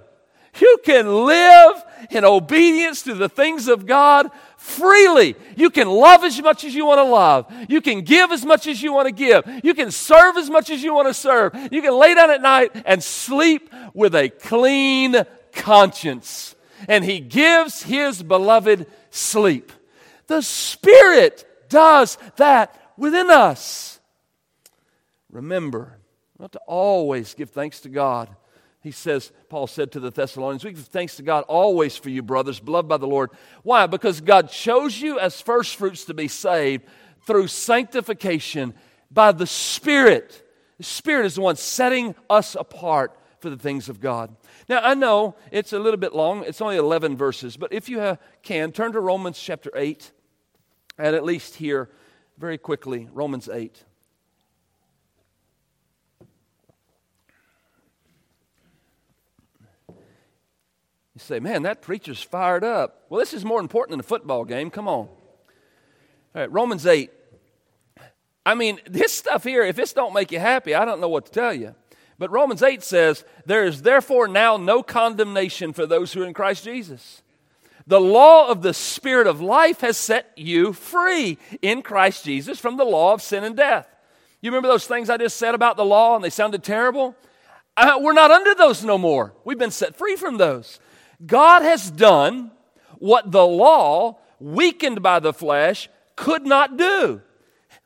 You 0.61 0.79
can 0.85 1.25
live 1.25 1.83
in 2.11 2.23
obedience 2.27 3.03
to 3.05 3.15
the 3.15 3.29
things 3.29 3.69
of 3.69 3.87
God 3.87 4.31
freely. 4.59 5.35
You 5.57 5.71
can 5.71 5.89
love 5.89 6.25
as 6.25 6.39
much 6.43 6.65
as 6.65 6.75
you 6.75 6.85
want 6.85 6.99
to 6.99 7.05
love. 7.05 7.51
You 7.71 7.81
can 7.81 8.03
give 8.03 8.33
as 8.33 8.45
much 8.45 8.67
as 8.67 8.83
you 8.83 8.93
want 8.93 9.07
to 9.07 9.13
give. 9.13 9.45
You 9.65 9.73
can 9.73 9.91
serve 9.91 10.37
as 10.37 10.51
much 10.51 10.69
as 10.69 10.83
you 10.83 10.93
want 10.93 11.09
to 11.09 11.15
serve. 11.15 11.55
You 11.73 11.81
can 11.81 11.99
lay 11.99 12.15
down 12.15 12.31
at 12.31 12.43
night 12.43 12.71
and 12.85 13.03
sleep 13.03 13.73
with 13.95 14.15
a 14.15 14.29
clean 14.29 15.17
conscience. 15.53 16.55
And 16.87 17.03
He 17.03 17.19
gives 17.19 17.83
His 17.83 18.23
beloved 18.23 18.87
sleep. 19.09 19.73
The 20.27 20.43
Spirit 20.43 21.47
does 21.71 22.19
that 22.37 22.93
within 22.99 23.31
us. 23.31 24.01
Remember, 25.31 25.98
not 26.39 26.53
to 26.53 26.61
always 26.67 27.35
give 27.35 27.51
thanks 27.51 27.81
to 27.81 27.89
God. 27.89 28.29
He 28.81 28.93
says, 28.93 29.33
Paul 29.49 29.67
said 29.67 29.93
to 29.93 30.01
the 30.01 30.11
Thessalonians, 30.11 30.65
We 30.65 30.73
give 30.73 30.87
thanks 30.87 31.17
to 31.17 31.23
God 31.23 31.45
always 31.49 31.97
for 31.97 32.11
you, 32.11 32.23
brothers, 32.23 32.61
beloved 32.61 32.89
by 32.89 32.97
the 32.97 33.09
Lord. 33.09 33.31
Why? 33.65 33.87
Because 33.87 34.21
God 34.21 34.51
chose 34.51 35.01
you 35.01 35.19
as 35.19 35.41
firstfruits 35.41 36.05
to 36.05 36.15
be 36.15 36.29
saved 36.29 36.85
through 37.27 37.49
sanctification 37.49 38.75
by 39.11 39.33
the 39.33 39.47
Spirit. 39.47 40.45
The 40.79 40.85
Spirit 40.85 41.27
is 41.27 41.35
the 41.35 41.41
one 41.41 41.57
setting 41.57 42.15
us 42.31 42.55
apart 42.55 43.19
for 43.41 43.51
the 43.51 43.57
things 43.57 43.89
of 43.89 44.01
God. 44.01 44.35
Now, 44.69 44.81
I 44.83 44.95
know 44.95 45.37
it's 45.51 45.73
a 45.73 45.79
little 45.79 45.99
bit 45.99 46.15
long, 46.15 46.45
it's 46.45 46.61
only 46.61 46.77
11 46.77 47.17
verses, 47.17 47.57
but 47.57 47.73
if 47.73 47.89
you 47.89 48.19
can, 48.43 48.73
turn 48.73 48.93
to 48.93 49.01
Romans 49.01 49.39
chapter 49.39 49.71
8, 49.75 50.13
and 50.99 51.17
at 51.17 51.25
least 51.25 51.57
here 51.57 51.91
very 52.37 52.59
quickly, 52.59 53.09
Romans 53.13 53.49
8. 53.49 53.85
You 61.19 61.25
say, 61.25 61.41
man, 61.41 61.63
that 61.63 61.83
preacher's 61.83 62.23
fired 62.23 62.63
up. 62.63 63.03
Well, 63.09 63.19
this 63.19 63.35
is 63.35 63.45
more 63.45 63.59
important 63.59 63.91
than 63.91 63.99
a 63.99 64.05
football 64.05 64.45
game. 64.45 64.71
Come 64.71 64.87
on. 64.87 65.09
All 65.09 65.17
right, 66.33 66.53
Romans 66.53 66.87
8. 66.87 67.11
I 68.47 68.55
mean, 68.55 68.79
this 68.89 69.15
stuff 69.15 69.43
here, 69.43 69.65
if 69.65 69.75
this 69.75 69.93
don't 69.93 70.15
make 70.15 70.31
you 70.31 70.39
happy, 70.39 70.77
I 70.77 70.85
don't 70.85 71.01
know 71.01 71.09
what 71.09 71.27
to 71.27 71.33
tell 71.33 71.53
you. 71.53 71.75
But 72.21 72.31
Romans 72.31 72.63
8 72.63 72.85
says, 72.85 73.25
There 73.47 73.65
is 73.65 73.83
therefore 73.83 74.29
now 74.29 74.59
no 74.59 74.81
condemnation 74.81 75.73
for 75.73 75.87
those 75.87 76.13
who 76.13 76.23
are 76.23 76.27
in 76.27 76.35
Christ 76.35 76.63
Jesus. 76.63 77.23
The 77.89 78.01
law 78.01 78.49
of 78.49 78.63
the 78.63 78.73
Spirit 78.73 79.27
of 79.27 79.41
life 79.41 79.81
has 79.81 79.97
set 79.97 80.31
you 80.37 80.73
free 80.73 81.37
in 81.61 81.83
Christ 81.83 82.25
Jesus 82.25 82.61
from 82.61 82.77
the 82.77 82.85
law 82.85 83.13
of 83.13 83.23
sin 83.23 83.43
and 83.43 83.57
death. 83.57 83.89
You 84.41 84.53
remember 84.53 84.69
those 84.69 84.87
things 84.87 85.11
I 85.11 85.17
just 85.17 85.37
said 85.37 85.57
about 85.57 85.77
the 85.77 85.85
law 85.85 86.15
and 86.15 86.23
they 86.23 86.31
sounded 86.31 86.63
terrible? 86.63 87.17
Uh, 87.77 87.99
we're 88.01 88.13
not 88.13 88.31
under 88.31 88.55
those 88.55 88.85
no 88.85 88.99
more. 88.99 89.35
We've 89.45 89.59
been 89.59 89.73
set 89.73 89.97
free 89.97 90.15
from 90.15 90.37
those. 90.37 90.79
God 91.25 91.63
has 91.63 91.91
done 91.91 92.51
what 92.99 93.31
the 93.31 93.47
law, 93.47 94.19
weakened 94.41 95.03
by 95.03 95.21
the 95.21 95.33
flesh, 95.33 95.89
could 96.17 96.47
not 96.47 96.77
do. 96.77 97.23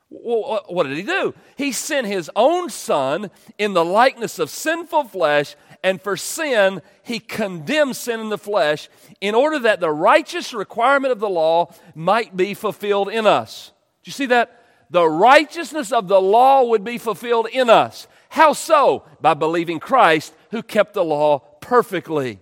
What 0.09 0.87
did 0.87 0.97
he 0.97 1.03
do? 1.03 1.35
He 1.57 1.73
sent 1.73 2.07
his 2.07 2.31
own 2.37 2.69
son 2.69 3.31
in 3.57 3.73
the 3.73 3.85
likeness 3.85 4.39
of 4.39 4.51
sinful 4.51 5.05
flesh, 5.05 5.57
and 5.83 6.01
for 6.01 6.19
sin, 6.19 6.83
he 7.03 7.19
condemned 7.19 7.97
sin 7.97 8.21
in 8.21 8.29
the 8.29 8.37
flesh 8.37 8.91
in 9.23 9.35
order 9.35 9.59
that 9.61 9.81
the 9.81 9.91
righteous 9.91 10.53
requirement 10.53 11.13
of 11.13 11.19
the 11.19 11.31
law 11.31 11.73
might 11.95 12.37
be 12.37 12.53
fulfilled 12.53 13.09
in 13.09 13.27
us. 13.27 13.73
Do 14.05 14.11
you 14.11 14.13
see 14.13 14.27
that? 14.27 14.63
The 14.91 15.09
righteousness 15.09 15.91
of 15.91 16.09
the 16.09 16.21
law 16.21 16.65
would 16.65 16.85
be 16.85 16.99
fulfilled 16.99 17.49
in 17.51 17.71
us. 17.71 18.07
How 18.29 18.53
so? 18.53 19.05
By 19.23 19.33
believing 19.33 19.81
Christ, 19.81 20.35
who 20.51 20.63
kept 20.63 20.93
the 20.93 21.05
law 21.05 21.39
perfectly. 21.61 22.39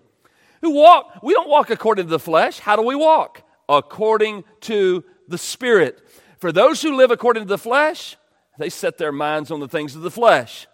Who 0.62 0.70
walk, 0.70 1.22
we 1.22 1.32
don't 1.32 1.48
walk 1.48 1.70
according 1.70 2.06
to 2.06 2.10
the 2.10 2.18
flesh. 2.18 2.58
How 2.58 2.76
do 2.76 2.82
we 2.82 2.94
walk? 2.94 3.42
According 3.68 4.44
to 4.62 5.04
the 5.28 5.38
Spirit. 5.38 6.02
For 6.38 6.52
those 6.52 6.82
who 6.82 6.96
live 6.96 7.10
according 7.10 7.44
to 7.44 7.48
the 7.48 7.58
flesh, 7.58 8.16
they 8.58 8.68
set 8.68 8.98
their 8.98 9.12
minds 9.12 9.50
on 9.50 9.60
the 9.60 9.68
things 9.68 9.96
of 9.96 10.02
the 10.02 10.10
flesh. 10.10 10.66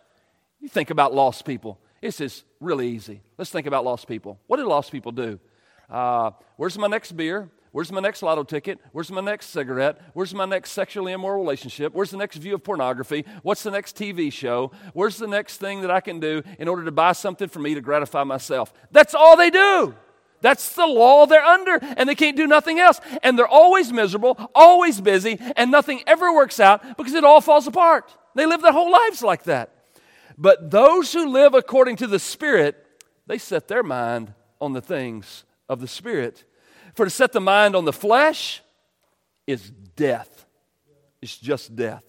You 0.61 0.69
think 0.69 0.90
about 0.90 1.14
lost 1.14 1.45
people. 1.45 1.78
It's 2.02 2.19
just 2.19 2.45
really 2.61 2.88
easy. 2.88 3.23
Let's 3.38 3.50
think 3.50 3.66
about 3.66 3.85
lost 3.85 4.09
people. 4.09 4.38
What 4.47 4.57
do 4.57 4.66
lost 4.66 4.90
people 4.90 5.12
do? 5.12 5.38
Uh, 5.88 6.33
where's 6.57 6.76
my 6.78 6.88
next 6.88 7.12
beer? 7.12 7.49
Where's 7.76 7.92
my 7.92 8.00
next 8.00 8.23
lotto 8.23 8.42
ticket? 8.42 8.80
Where's 8.92 9.11
my 9.11 9.21
next 9.21 9.50
cigarette? 9.50 10.00
Where's 10.14 10.33
my 10.33 10.47
next 10.47 10.71
sexually 10.71 11.12
immoral 11.12 11.42
relationship? 11.42 11.92
Where's 11.92 12.11
the 12.11 12.16
next 12.16 12.38
view 12.38 12.54
of 12.54 12.64
pornography? 12.64 13.26
What's 13.42 13.62
the 13.64 13.71
next 13.71 13.99
TV 13.99 14.33
show? 14.33 14.71
Where's 14.95 15.18
the 15.18 15.26
next 15.26 15.59
thing 15.59 15.83
that 15.83 15.90
I 15.90 16.00
can 16.00 16.18
do 16.18 16.42
in 16.59 16.68
order 16.68 16.87
to 16.87 16.90
buy 16.90 17.12
something 17.12 17.50
for 17.50 17.59
me 17.59 17.75
to 17.75 17.83
gratify 17.83 18.25
myself? 18.25 18.73
That's 18.92 19.14
all 19.14 19.37
they 19.37 19.50
do. 19.50 19.95
That's 20.40 20.75
the 20.75 20.87
law 20.87 21.26
they're 21.26 21.45
under, 21.45 21.78
and 21.99 22.09
they 22.09 22.14
can't 22.14 22.35
do 22.35 22.47
nothing 22.47 22.80
else. 22.80 22.99
And 23.23 23.38
they're 23.38 23.47
always 23.47 23.92
miserable, 23.92 24.38
always 24.54 24.99
busy, 24.99 25.38
and 25.54 25.71
nothing 25.71 26.02
ever 26.06 26.35
works 26.35 26.59
out 26.59 26.97
because 26.97 27.12
it 27.12 27.25
all 27.25 27.42
falls 27.42 27.66
apart. 27.66 28.11
They 28.35 28.47
live 28.47 28.62
their 28.62 28.73
whole 28.73 28.90
lives 28.90 29.23
like 29.23 29.42
that. 29.42 29.71
But 30.38 30.71
those 30.71 31.12
who 31.12 31.28
live 31.28 31.52
according 31.52 31.97
to 31.97 32.06
the 32.06 32.21
Spirit, 32.21 32.87
they 33.26 33.37
set 33.37 33.68
their 33.68 33.83
mind 33.83 34.33
on 34.62 34.73
the 34.73 34.80
things 34.80 35.45
of 35.68 35.80
the 35.80 35.88
Spirit. 35.88 36.42
For 36.97 37.05
to 37.05 37.11
set 37.11 37.33
the 37.33 37.41
mind 37.41 37.76
on 37.76 37.85
the 37.85 37.93
flesh 37.93 38.62
is 39.47 39.71
death. 39.71 40.47
It's 41.21 41.37
just 41.37 41.76
death. 41.76 42.03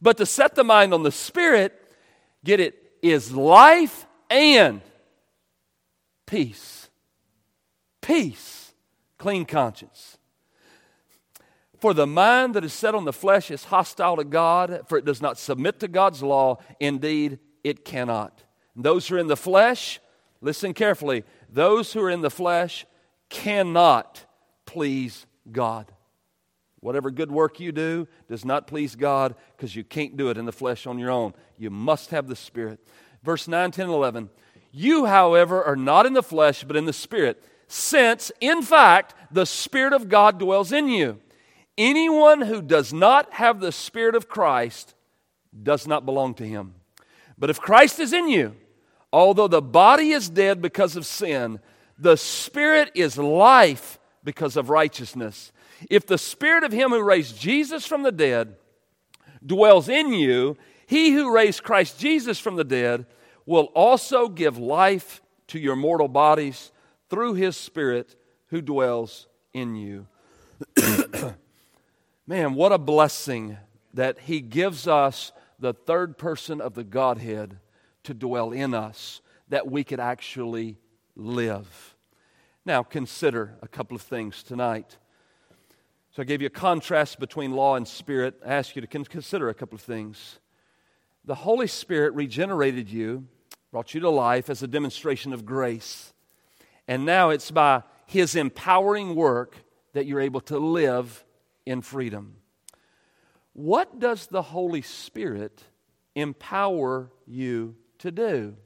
But 0.00 0.16
to 0.16 0.26
set 0.26 0.54
the 0.54 0.64
mind 0.64 0.94
on 0.94 1.02
the 1.02 1.12
spirit, 1.12 1.78
get 2.42 2.58
it, 2.58 2.78
is 3.02 3.32
life 3.32 4.06
and 4.30 4.80
peace. 6.24 6.88
Peace. 8.00 8.72
Clean 9.18 9.44
conscience. 9.44 10.16
For 11.78 11.92
the 11.92 12.06
mind 12.06 12.54
that 12.54 12.64
is 12.64 12.72
set 12.72 12.94
on 12.94 13.04
the 13.04 13.12
flesh 13.12 13.50
is 13.50 13.64
hostile 13.64 14.16
to 14.16 14.24
God, 14.24 14.82
for 14.86 14.96
it 14.96 15.04
does 15.04 15.20
not 15.20 15.36
submit 15.36 15.78
to 15.80 15.88
God's 15.88 16.22
law. 16.22 16.58
Indeed, 16.80 17.38
it 17.62 17.84
cannot. 17.84 18.44
And 18.74 18.84
those 18.84 19.08
who 19.08 19.16
are 19.16 19.18
in 19.18 19.26
the 19.26 19.36
flesh, 19.36 20.00
listen 20.40 20.72
carefully, 20.72 21.24
those 21.50 21.92
who 21.92 22.00
are 22.00 22.10
in 22.10 22.22
the 22.22 22.30
flesh 22.30 22.86
cannot 23.32 24.24
please 24.66 25.26
God. 25.50 25.90
Whatever 26.80 27.10
good 27.10 27.32
work 27.32 27.60
you 27.60 27.72
do 27.72 28.06
does 28.28 28.44
not 28.44 28.66
please 28.66 28.94
God 28.94 29.34
because 29.56 29.74
you 29.74 29.82
can't 29.82 30.16
do 30.16 30.28
it 30.28 30.36
in 30.36 30.44
the 30.44 30.52
flesh 30.52 30.86
on 30.86 30.98
your 30.98 31.10
own. 31.10 31.32
You 31.56 31.70
must 31.70 32.10
have 32.10 32.28
the 32.28 32.36
Spirit. 32.36 32.78
Verse 33.22 33.48
9, 33.48 33.70
10, 33.70 33.88
11. 33.88 34.30
You, 34.70 35.06
however, 35.06 35.62
are 35.64 35.76
not 35.76 36.06
in 36.06 36.12
the 36.12 36.22
flesh, 36.22 36.64
but 36.64 36.76
in 36.76 36.84
the 36.84 36.92
Spirit, 36.92 37.42
since, 37.68 38.30
in 38.40 38.62
fact, 38.62 39.14
the 39.30 39.46
Spirit 39.46 39.92
of 39.92 40.08
God 40.08 40.38
dwells 40.38 40.72
in 40.72 40.88
you. 40.88 41.20
Anyone 41.78 42.42
who 42.42 42.60
does 42.60 42.92
not 42.92 43.32
have 43.34 43.60
the 43.60 43.72
Spirit 43.72 44.14
of 44.14 44.28
Christ 44.28 44.94
does 45.62 45.86
not 45.86 46.04
belong 46.04 46.34
to 46.34 46.46
him. 46.46 46.74
But 47.38 47.48
if 47.48 47.60
Christ 47.60 47.98
is 47.98 48.12
in 48.12 48.28
you, 48.28 48.56
although 49.12 49.48
the 49.48 49.62
body 49.62 50.10
is 50.10 50.28
dead 50.28 50.60
because 50.60 50.96
of 50.96 51.06
sin, 51.06 51.60
the 52.02 52.16
Spirit 52.16 52.90
is 52.94 53.16
life 53.16 53.98
because 54.24 54.56
of 54.56 54.70
righteousness. 54.70 55.52
If 55.88 56.06
the 56.06 56.18
Spirit 56.18 56.64
of 56.64 56.72
Him 56.72 56.90
who 56.90 57.02
raised 57.02 57.38
Jesus 57.40 57.86
from 57.86 58.02
the 58.02 58.12
dead 58.12 58.56
dwells 59.44 59.88
in 59.88 60.12
you, 60.12 60.56
He 60.86 61.12
who 61.12 61.34
raised 61.34 61.62
Christ 61.62 61.98
Jesus 61.98 62.38
from 62.38 62.56
the 62.56 62.64
dead 62.64 63.06
will 63.46 63.66
also 63.74 64.28
give 64.28 64.58
life 64.58 65.22
to 65.48 65.58
your 65.58 65.76
mortal 65.76 66.08
bodies 66.08 66.72
through 67.08 67.34
His 67.34 67.56
Spirit 67.56 68.16
who 68.48 68.60
dwells 68.60 69.28
in 69.52 69.76
you. 69.76 70.06
Man, 72.26 72.54
what 72.54 72.72
a 72.72 72.78
blessing 72.78 73.58
that 73.94 74.18
He 74.20 74.40
gives 74.40 74.88
us 74.88 75.32
the 75.58 75.72
third 75.72 76.18
person 76.18 76.60
of 76.60 76.74
the 76.74 76.84
Godhead 76.84 77.58
to 78.04 78.14
dwell 78.14 78.50
in 78.50 78.74
us, 78.74 79.20
that 79.48 79.70
we 79.70 79.84
could 79.84 80.00
actually 80.00 80.76
live. 81.14 81.91
Now, 82.64 82.82
consider 82.84 83.56
a 83.60 83.66
couple 83.66 83.96
of 83.96 84.02
things 84.02 84.42
tonight. 84.42 84.96
So, 86.12 86.22
I 86.22 86.24
gave 86.24 86.40
you 86.40 86.46
a 86.46 86.50
contrast 86.50 87.18
between 87.18 87.52
law 87.52 87.74
and 87.74 87.88
spirit. 87.88 88.40
I 88.44 88.54
ask 88.54 88.76
you 88.76 88.82
to 88.82 88.86
consider 88.86 89.48
a 89.48 89.54
couple 89.54 89.74
of 89.74 89.82
things. 89.82 90.38
The 91.24 91.34
Holy 91.34 91.66
Spirit 91.66 92.14
regenerated 92.14 92.88
you, 92.88 93.26
brought 93.72 93.94
you 93.94 94.00
to 94.00 94.10
life 94.10 94.48
as 94.48 94.62
a 94.62 94.68
demonstration 94.68 95.32
of 95.32 95.44
grace. 95.44 96.12
And 96.86 97.04
now 97.04 97.30
it's 97.30 97.50
by 97.50 97.82
His 98.06 98.36
empowering 98.36 99.14
work 99.14 99.56
that 99.92 100.06
you're 100.06 100.20
able 100.20 100.40
to 100.42 100.58
live 100.58 101.24
in 101.66 101.82
freedom. 101.82 102.36
What 103.54 103.98
does 103.98 104.26
the 104.26 104.42
Holy 104.42 104.82
Spirit 104.82 105.62
empower 106.14 107.10
you 107.26 107.76
to 107.98 108.10
do? 108.10 108.56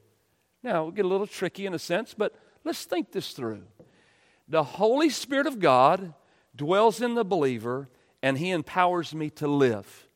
Now, 0.62 0.84
we'll 0.84 0.92
get 0.92 1.04
a 1.04 1.08
little 1.08 1.26
tricky 1.26 1.64
in 1.64 1.74
a 1.74 1.78
sense, 1.78 2.12
but 2.12 2.34
let's 2.64 2.84
think 2.84 3.12
this 3.12 3.32
through. 3.32 3.62
The 4.48 4.62
Holy 4.62 5.10
Spirit 5.10 5.46
of 5.46 5.58
God 5.58 6.14
dwells 6.54 7.00
in 7.00 7.14
the 7.14 7.24
believer 7.24 7.88
and 8.22 8.38
He 8.38 8.50
empowers 8.50 9.14
me 9.14 9.30
to 9.30 9.48
live. 9.48 10.08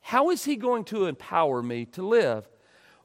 How 0.00 0.30
is 0.30 0.44
He 0.44 0.56
going 0.56 0.84
to 0.84 1.06
empower 1.06 1.62
me 1.62 1.86
to 1.86 2.06
live? 2.06 2.48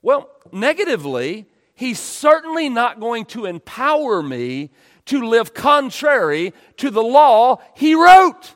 Well, 0.02 0.30
negatively, 0.52 1.46
He's 1.76 2.00
certainly 2.00 2.70
not 2.70 3.00
going 3.00 3.26
to 3.26 3.46
empower 3.46 4.24
me 4.24 4.72
to 5.06 5.28
live 5.28 5.54
contrary 5.54 6.54
to 6.78 6.90
the 6.90 7.04
law 7.04 7.62
He 7.76 7.94
wrote. 7.94 8.56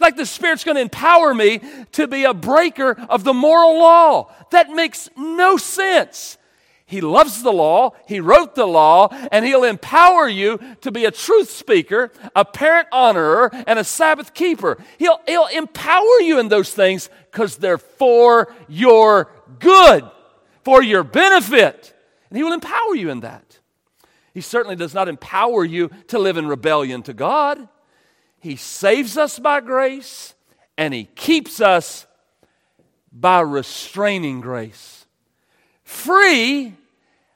Like 0.00 0.16
the 0.16 0.26
Spirit's 0.26 0.64
going 0.64 0.76
to 0.76 0.80
empower 0.80 1.34
me 1.34 1.60
to 1.92 2.06
be 2.06 2.24
a 2.24 2.32
breaker 2.32 2.96
of 3.08 3.24
the 3.24 3.34
moral 3.34 3.78
law. 3.78 4.32
That 4.52 4.70
makes 4.70 5.10
no 5.16 5.56
sense. 5.56 6.38
He 6.88 7.00
loves 7.00 7.42
the 7.42 7.52
law, 7.52 7.90
He 8.06 8.20
wrote 8.20 8.54
the 8.54 8.66
law, 8.66 9.08
and 9.32 9.44
He'll 9.44 9.64
empower 9.64 10.28
you 10.28 10.60
to 10.82 10.92
be 10.92 11.04
a 11.04 11.10
truth 11.10 11.50
speaker, 11.50 12.12
a 12.36 12.44
parent 12.44 12.86
honorer, 12.92 13.50
and 13.66 13.78
a 13.78 13.84
Sabbath 13.84 14.34
keeper. 14.34 14.78
He'll, 14.98 15.20
he'll 15.26 15.48
empower 15.48 16.20
you 16.20 16.38
in 16.38 16.48
those 16.48 16.72
things 16.72 17.10
because 17.32 17.56
they're 17.56 17.78
for 17.78 18.54
your 18.68 19.32
good, 19.58 20.08
for 20.62 20.80
your 20.80 21.02
benefit. 21.02 21.92
And 22.30 22.36
He 22.36 22.44
will 22.44 22.52
empower 22.52 22.94
you 22.94 23.10
in 23.10 23.20
that. 23.20 23.58
He 24.32 24.40
certainly 24.40 24.76
does 24.76 24.94
not 24.94 25.08
empower 25.08 25.64
you 25.64 25.90
to 26.08 26.20
live 26.20 26.36
in 26.36 26.46
rebellion 26.46 27.02
to 27.04 27.14
God. 27.14 27.68
He 28.38 28.54
saves 28.54 29.16
us 29.16 29.40
by 29.40 29.60
grace, 29.60 30.34
and 30.78 30.94
He 30.94 31.06
keeps 31.06 31.60
us 31.60 32.06
by 33.10 33.40
restraining 33.40 34.40
grace 34.40 35.05
free 35.86 36.74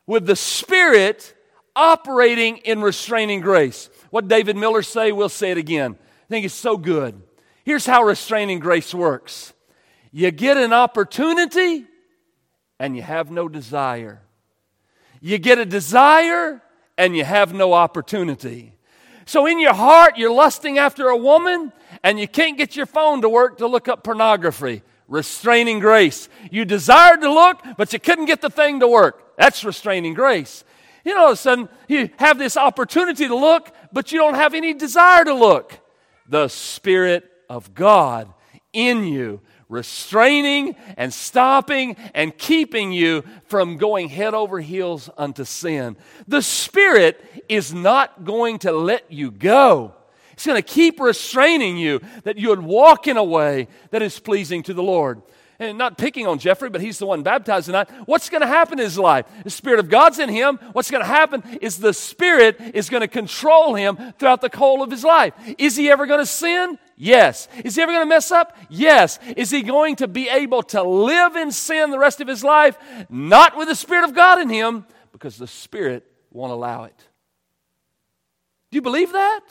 with 0.06 0.26
the 0.26 0.36
Spirit 0.36 1.34
operating 1.74 2.58
in 2.58 2.82
restraining 2.82 3.40
grace. 3.40 3.88
What 4.10 4.28
David 4.28 4.56
Miller 4.56 4.82
say, 4.82 5.12
we'll 5.12 5.28
say 5.28 5.52
it 5.52 5.56
again. 5.56 5.96
I 6.00 6.26
think 6.28 6.44
it's 6.44 6.54
so 6.54 6.76
good. 6.76 7.22
Here's 7.64 7.86
how 7.86 8.02
restraining 8.02 8.58
grace 8.58 8.92
works. 8.92 9.54
You 10.10 10.32
get 10.32 10.56
an 10.56 10.72
opportunity 10.72 11.86
and 12.80 12.96
you 12.96 13.02
have 13.02 13.30
no 13.30 13.48
desire. 13.48 14.20
You 15.20 15.38
get 15.38 15.58
a 15.58 15.64
desire 15.64 16.60
and 16.98 17.16
you 17.16 17.24
have 17.24 17.54
no 17.54 17.72
opportunity. 17.72 18.74
So 19.26 19.46
in 19.46 19.60
your 19.60 19.74
heart, 19.74 20.18
you're 20.18 20.32
lusting 20.32 20.78
after 20.78 21.08
a 21.08 21.16
woman 21.16 21.72
and 22.02 22.18
you 22.18 22.26
can't 22.26 22.58
get 22.58 22.74
your 22.74 22.86
phone 22.86 23.22
to 23.22 23.28
work 23.28 23.58
to 23.58 23.68
look 23.68 23.86
up 23.86 24.02
pornography 24.02 24.82
restraining 25.10 25.80
grace. 25.80 26.30
You 26.50 26.64
desired 26.64 27.20
to 27.20 27.30
look, 27.30 27.62
but 27.76 27.92
you 27.92 27.98
couldn't 27.98 28.24
get 28.24 28.40
the 28.40 28.48
thing 28.48 28.80
to 28.80 28.88
work. 28.88 29.36
That's 29.36 29.62
restraining 29.64 30.14
grace. 30.14 30.64
You 31.04 31.14
know, 31.14 31.22
all 31.22 31.26
of 31.28 31.34
a 31.34 31.36
sudden, 31.36 31.68
you 31.88 32.08
have 32.18 32.38
this 32.38 32.56
opportunity 32.56 33.26
to 33.26 33.34
look, 33.34 33.70
but 33.92 34.12
you 34.12 34.18
don't 34.18 34.34
have 34.34 34.54
any 34.54 34.72
desire 34.72 35.24
to 35.24 35.34
look. 35.34 35.78
The 36.28 36.48
Spirit 36.48 37.30
of 37.48 37.74
God 37.74 38.32
in 38.72 39.04
you, 39.04 39.40
restraining 39.68 40.76
and 40.96 41.12
stopping 41.12 41.96
and 42.14 42.36
keeping 42.36 42.92
you 42.92 43.24
from 43.46 43.78
going 43.78 44.08
head 44.08 44.34
over 44.34 44.60
heels 44.60 45.10
unto 45.18 45.44
sin. 45.44 45.96
The 46.28 46.42
Spirit 46.42 47.20
is 47.48 47.74
not 47.74 48.24
going 48.24 48.60
to 48.60 48.72
let 48.72 49.10
you 49.10 49.32
go. 49.32 49.94
He's 50.40 50.46
going 50.46 50.62
to 50.62 50.66
keep 50.66 51.00
restraining 51.00 51.76
you 51.76 52.00
that 52.24 52.38
you 52.38 52.48
would 52.48 52.62
walk 52.62 53.06
in 53.06 53.18
a 53.18 53.22
way 53.22 53.68
that 53.90 54.00
is 54.00 54.18
pleasing 54.18 54.62
to 54.62 54.72
the 54.72 54.82
Lord. 54.82 55.20
And 55.58 55.76
not 55.76 55.98
picking 55.98 56.26
on 56.26 56.38
Jeffrey, 56.38 56.70
but 56.70 56.80
he's 56.80 56.98
the 56.98 57.04
one 57.04 57.22
baptized 57.22 57.66
tonight. 57.66 57.90
What's 58.06 58.30
going 58.30 58.40
to 58.40 58.46
happen 58.46 58.78
in 58.78 58.84
his 58.86 58.98
life? 58.98 59.26
The 59.44 59.50
Spirit 59.50 59.80
of 59.80 59.90
God's 59.90 60.18
in 60.18 60.30
him. 60.30 60.58
What's 60.72 60.90
going 60.90 61.02
to 61.02 61.06
happen 61.06 61.42
is 61.60 61.76
the 61.76 61.92
Spirit 61.92 62.58
is 62.72 62.88
going 62.88 63.02
to 63.02 63.06
control 63.06 63.74
him 63.74 63.98
throughout 64.18 64.40
the 64.40 64.48
whole 64.56 64.82
of 64.82 64.90
his 64.90 65.04
life. 65.04 65.34
Is 65.58 65.76
he 65.76 65.90
ever 65.90 66.06
going 66.06 66.20
to 66.20 66.24
sin? 66.24 66.78
Yes. 66.96 67.46
Is 67.62 67.76
he 67.76 67.82
ever 67.82 67.92
going 67.92 68.06
to 68.06 68.08
mess 68.08 68.30
up? 68.30 68.56
Yes. 68.70 69.18
Is 69.36 69.50
he 69.50 69.60
going 69.60 69.96
to 69.96 70.08
be 70.08 70.30
able 70.30 70.62
to 70.62 70.82
live 70.82 71.36
in 71.36 71.52
sin 71.52 71.90
the 71.90 71.98
rest 71.98 72.22
of 72.22 72.28
his 72.28 72.42
life? 72.42 72.78
Not 73.10 73.58
with 73.58 73.68
the 73.68 73.74
Spirit 73.74 74.04
of 74.04 74.14
God 74.14 74.40
in 74.40 74.48
him, 74.48 74.86
because 75.12 75.36
the 75.36 75.46
Spirit 75.46 76.10
won't 76.30 76.50
allow 76.50 76.84
it. 76.84 76.96
Do 78.70 78.76
you 78.76 78.82
believe 78.82 79.12
that? 79.12 79.42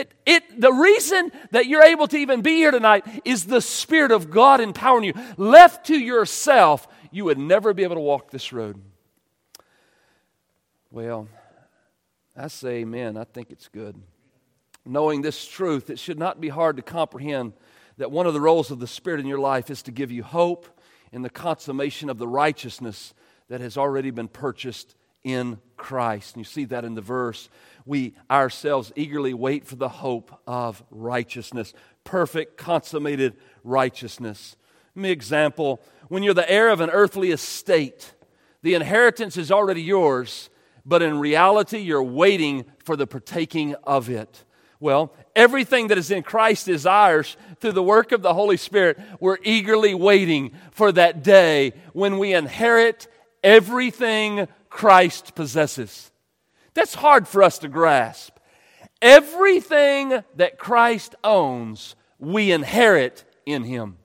It, 0.00 0.14
it, 0.24 0.60
the 0.60 0.72
reason 0.72 1.30
that 1.50 1.66
you're 1.66 1.82
able 1.82 2.08
to 2.08 2.16
even 2.16 2.40
be 2.40 2.54
here 2.54 2.70
tonight 2.70 3.04
is 3.26 3.44
the 3.44 3.60
Spirit 3.60 4.12
of 4.12 4.30
God 4.30 4.62
empowering 4.62 5.04
you. 5.04 5.12
Left 5.36 5.86
to 5.88 5.98
yourself, 5.98 6.88
you 7.10 7.26
would 7.26 7.36
never 7.36 7.74
be 7.74 7.82
able 7.82 7.96
to 7.96 8.00
walk 8.00 8.30
this 8.30 8.50
road. 8.50 8.80
Well, 10.90 11.28
I 12.34 12.48
say 12.48 12.76
amen. 12.76 13.18
I 13.18 13.24
think 13.24 13.50
it's 13.50 13.68
good. 13.68 14.00
Knowing 14.86 15.20
this 15.20 15.46
truth, 15.46 15.90
it 15.90 15.98
should 15.98 16.18
not 16.18 16.40
be 16.40 16.48
hard 16.48 16.76
to 16.76 16.82
comprehend 16.82 17.52
that 17.98 18.10
one 18.10 18.26
of 18.26 18.32
the 18.32 18.40
roles 18.40 18.70
of 18.70 18.80
the 18.80 18.86
Spirit 18.86 19.20
in 19.20 19.26
your 19.26 19.38
life 19.38 19.68
is 19.68 19.82
to 19.82 19.92
give 19.92 20.10
you 20.10 20.22
hope 20.22 20.66
in 21.12 21.20
the 21.20 21.28
consummation 21.28 22.08
of 22.08 22.16
the 22.16 22.26
righteousness 22.26 23.12
that 23.48 23.60
has 23.60 23.76
already 23.76 24.10
been 24.10 24.28
purchased 24.28 24.94
in 25.22 25.58
Christ. 25.80 26.34
And 26.36 26.40
you 26.40 26.48
see 26.48 26.66
that 26.66 26.84
in 26.84 26.94
the 26.94 27.00
verse. 27.00 27.48
We 27.86 28.14
ourselves 28.30 28.92
eagerly 28.94 29.34
wait 29.34 29.66
for 29.66 29.76
the 29.76 29.88
hope 29.88 30.38
of 30.46 30.84
righteousness, 30.90 31.72
perfect, 32.04 32.56
consummated 32.58 33.34
righteousness. 33.64 34.56
Let 34.94 35.02
me 35.02 35.10
example 35.10 35.80
when 36.08 36.22
you're 36.22 36.34
the 36.34 36.50
heir 36.50 36.68
of 36.68 36.80
an 36.80 36.90
earthly 36.90 37.30
estate, 37.30 38.12
the 38.62 38.74
inheritance 38.74 39.36
is 39.36 39.50
already 39.50 39.82
yours, 39.82 40.50
but 40.84 41.02
in 41.02 41.18
reality, 41.18 41.78
you're 41.78 42.02
waiting 42.02 42.66
for 42.84 42.94
the 42.94 43.06
partaking 43.06 43.74
of 43.84 44.10
it. 44.10 44.44
Well, 44.80 45.14
everything 45.34 45.88
that 45.88 45.98
is 45.98 46.10
in 46.10 46.22
Christ 46.22 46.68
is 46.68 46.86
ours 46.86 47.36
through 47.60 47.72
the 47.72 47.82
work 47.82 48.12
of 48.12 48.22
the 48.22 48.34
Holy 48.34 48.56
Spirit. 48.56 48.98
We're 49.18 49.38
eagerly 49.42 49.94
waiting 49.94 50.52
for 50.72 50.92
that 50.92 51.22
day 51.22 51.72
when 51.92 52.18
we 52.18 52.34
inherit 52.34 53.08
everything 53.42 54.46
Christ 54.70 55.34
possesses. 55.34 56.10
That's 56.72 56.94
hard 56.94 57.28
for 57.28 57.42
us 57.42 57.58
to 57.58 57.68
grasp. 57.68 58.38
Everything 59.02 60.22
that 60.36 60.58
Christ 60.58 61.14
owns, 61.24 61.96
we 62.18 62.52
inherit 62.52 63.24
in 63.44 63.64
Him. 63.64 63.98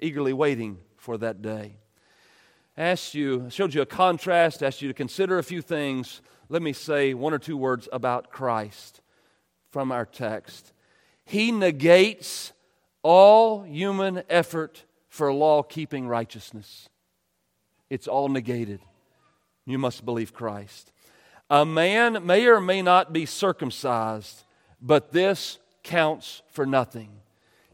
Eagerly 0.00 0.32
waiting 0.32 0.78
for 0.96 1.18
that 1.18 1.42
day. 1.42 1.76
Asked 2.76 3.14
you, 3.14 3.48
showed 3.50 3.74
you 3.74 3.82
a 3.82 3.86
contrast, 3.86 4.62
asked 4.62 4.82
you 4.82 4.88
to 4.88 4.94
consider 4.94 5.38
a 5.38 5.44
few 5.44 5.62
things. 5.62 6.20
Let 6.48 6.62
me 6.62 6.72
say 6.72 7.14
one 7.14 7.32
or 7.32 7.38
two 7.38 7.56
words 7.56 7.88
about 7.92 8.30
Christ 8.30 9.00
from 9.70 9.92
our 9.92 10.06
text. 10.06 10.72
He 11.24 11.52
negates 11.52 12.52
all 13.02 13.62
human 13.62 14.22
effort 14.28 14.84
for 15.08 15.32
law 15.32 15.62
keeping 15.62 16.08
righteousness. 16.08 16.88
It's 17.88 18.08
all 18.08 18.28
negated. 18.28 18.80
You 19.66 19.78
must 19.78 20.04
believe 20.04 20.32
Christ. 20.32 20.92
A 21.50 21.64
man 21.64 22.24
may 22.24 22.46
or 22.46 22.60
may 22.60 22.82
not 22.82 23.12
be 23.12 23.26
circumcised, 23.26 24.44
but 24.80 25.12
this 25.12 25.58
counts 25.82 26.42
for 26.50 26.66
nothing. 26.66 27.10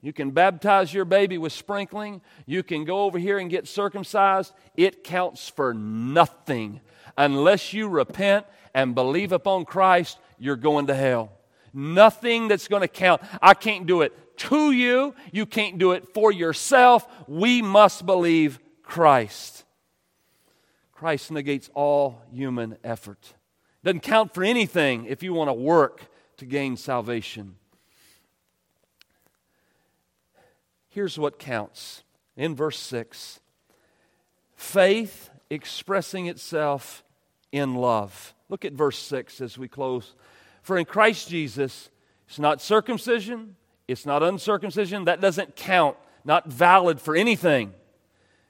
You 0.02 0.12
can 0.12 0.30
baptize 0.30 0.94
your 0.94 1.04
baby 1.04 1.36
with 1.36 1.52
sprinkling. 1.52 2.22
You 2.46 2.62
can 2.62 2.84
go 2.84 3.02
over 3.04 3.18
here 3.18 3.38
and 3.38 3.50
get 3.50 3.68
circumcised. 3.68 4.52
It 4.76 5.04
counts 5.04 5.48
for 5.48 5.74
nothing. 5.74 6.80
Unless 7.18 7.72
you 7.72 7.88
repent 7.88 8.46
and 8.74 8.94
believe 8.94 9.32
upon 9.32 9.66
Christ, 9.66 10.18
you're 10.38 10.56
going 10.56 10.86
to 10.86 10.94
hell. 10.94 11.32
Nothing 11.72 12.48
that's 12.48 12.66
going 12.66 12.82
to 12.82 12.88
count. 12.88 13.20
I 13.42 13.54
can't 13.54 13.86
do 13.86 14.00
it 14.00 14.38
to 14.38 14.72
you. 14.72 15.14
You 15.32 15.44
can't 15.44 15.78
do 15.78 15.92
it 15.92 16.14
for 16.14 16.32
yourself. 16.32 17.06
We 17.28 17.60
must 17.60 18.06
believe 18.06 18.58
Christ. 18.82 19.64
Christ 21.00 21.30
negates 21.30 21.70
all 21.72 22.20
human 22.30 22.76
effort. 22.84 23.32
Doesn't 23.82 24.00
count 24.00 24.34
for 24.34 24.44
anything 24.44 25.06
if 25.06 25.22
you 25.22 25.32
want 25.32 25.48
to 25.48 25.54
work 25.54 26.02
to 26.36 26.44
gain 26.44 26.76
salvation. 26.76 27.54
Here's 30.90 31.18
what 31.18 31.38
counts 31.38 32.02
in 32.36 32.54
verse 32.54 32.78
6 32.78 33.40
faith 34.56 35.30
expressing 35.48 36.26
itself 36.26 37.02
in 37.50 37.76
love. 37.76 38.34
Look 38.50 38.66
at 38.66 38.74
verse 38.74 38.98
6 38.98 39.40
as 39.40 39.56
we 39.56 39.68
close. 39.68 40.14
For 40.60 40.76
in 40.76 40.84
Christ 40.84 41.30
Jesus, 41.30 41.88
it's 42.28 42.38
not 42.38 42.60
circumcision, 42.60 43.56
it's 43.88 44.04
not 44.04 44.22
uncircumcision, 44.22 45.06
that 45.06 45.22
doesn't 45.22 45.56
count, 45.56 45.96
not 46.26 46.48
valid 46.48 47.00
for 47.00 47.16
anything. 47.16 47.72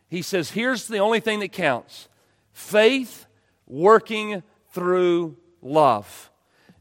He 0.09 0.21
says, 0.21 0.51
here's 0.51 0.89
the 0.89 0.99
only 0.99 1.21
thing 1.21 1.39
that 1.39 1.53
counts 1.53 2.09
faith 2.53 3.27
working 3.67 4.43
through 4.73 5.37
love. 5.63 6.31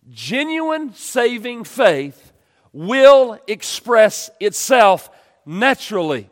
Genuine 0.09 0.93
saving 0.93 1.63
faith 1.63 2.33
will 2.73 3.39
express 3.47 4.29
itself 4.39 5.09
naturally. 5.45 6.29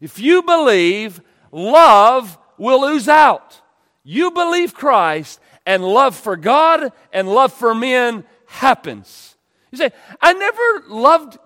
If 0.00 0.18
you 0.18 0.42
believe, 0.42 1.20
love 1.52 2.38
will 2.58 2.84
ooze 2.84 3.08
out. 3.08 3.60
You 4.02 4.30
believe 4.30 4.74
Christ, 4.74 5.40
and 5.66 5.84
love 5.84 6.14
for 6.16 6.36
God 6.36 6.92
and 7.12 7.28
love 7.28 7.52
for 7.52 7.74
men 7.74 8.24
happens. 8.46 9.36
You 9.72 9.78
say, 9.78 9.90
I 10.20 10.32
never 10.32 10.84
loved 10.88 11.38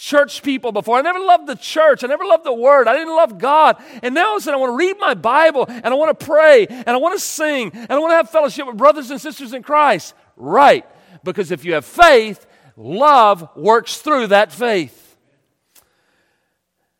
church 0.00 0.42
people 0.42 0.72
before. 0.72 0.96
I 0.96 1.02
never 1.02 1.20
loved 1.20 1.46
the 1.46 1.54
church. 1.54 2.02
I 2.02 2.06
never 2.06 2.24
loved 2.24 2.44
the 2.44 2.54
word. 2.54 2.88
I 2.88 2.94
didn't 2.94 3.14
love 3.14 3.36
God. 3.36 3.76
And 4.02 4.14
now 4.14 4.34
a 4.34 4.40
sudden 4.40 4.56
I 4.56 4.60
want 4.60 4.70
to 4.70 4.76
read 4.76 4.96
my 4.98 5.12
Bible 5.12 5.66
and 5.68 5.84
I 5.84 5.94
want 5.94 6.18
to 6.18 6.26
pray 6.26 6.66
and 6.66 6.88
I 6.88 6.96
want 6.96 7.18
to 7.18 7.24
sing 7.24 7.70
and 7.74 7.92
I 7.92 7.98
want 7.98 8.12
to 8.12 8.16
have 8.16 8.30
fellowship 8.30 8.66
with 8.66 8.78
brothers 8.78 9.10
and 9.10 9.20
sisters 9.20 9.52
in 9.52 9.62
Christ. 9.62 10.14
Right. 10.36 10.86
Because 11.22 11.50
if 11.50 11.66
you 11.66 11.74
have 11.74 11.84
faith, 11.84 12.46
love 12.78 13.46
works 13.54 13.98
through 13.98 14.28
that 14.28 14.52
faith. 14.52 15.18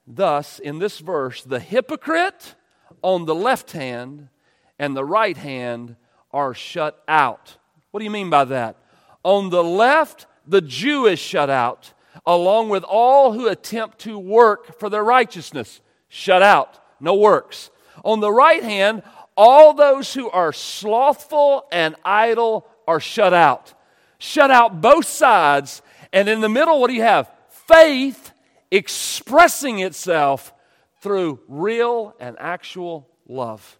Thus, 0.07 0.59
in 0.59 0.79
this 0.79 0.99
verse, 0.99 1.43
the 1.43 1.61
hypocrite 1.61 2.55
on 3.01 3.25
the 3.25 3.35
left 3.35 3.73
hand 3.73 4.29
and 4.79 4.95
the 4.95 5.07
right 5.07 5.39
hand 5.39 5.97
are 6.33 6.53
shut 6.53 7.03
out. 7.09 7.57
What 7.93 8.01
do 8.01 8.05
you 8.05 8.11
mean 8.11 8.29
by 8.29 8.45
that? 8.45 8.77
On 9.23 9.49
the 9.49 9.65
left, 9.65 10.27
the 10.47 10.61
Jew 10.61 11.07
is 11.07 11.19
shut 11.19 11.49
out, 11.49 11.95
along 12.27 12.69
with 12.69 12.85
all 12.85 13.33
who 13.33 13.49
attempt 13.49 14.01
to 14.01 14.19
work 14.19 14.79
for 14.79 14.89
their 14.89 15.05
righteousness. 15.05 15.81
Shut 16.09 16.43
out, 16.43 16.79
no 17.01 17.15
works. 17.15 17.71
On 18.05 18.21
the 18.21 18.33
right 18.33 18.63
hand, 18.63 19.03
all 19.37 19.73
those 19.73 20.13
who 20.15 20.29
are 20.31 20.53
slothful 20.53 21.67
and 21.73 21.97
idle 22.05 22.67
are 22.87 23.01
shut 23.01 23.33
out. 23.33 23.75
Shut 24.19 24.51
out 24.51 24.81
both 24.81 25.07
sides. 25.07 25.83
And 26.13 26.29
in 26.29 26.41
the 26.41 26.49
middle, 26.49 26.81
what 26.81 26.89
do 26.89 26.95
you 26.95 27.03
have? 27.03 27.31
Faith 27.49 28.33
expressing 28.71 29.79
itself 29.81 30.53
through 31.01 31.41
real 31.49 32.15
and 32.21 32.37
actual 32.39 33.09
love. 33.27 33.79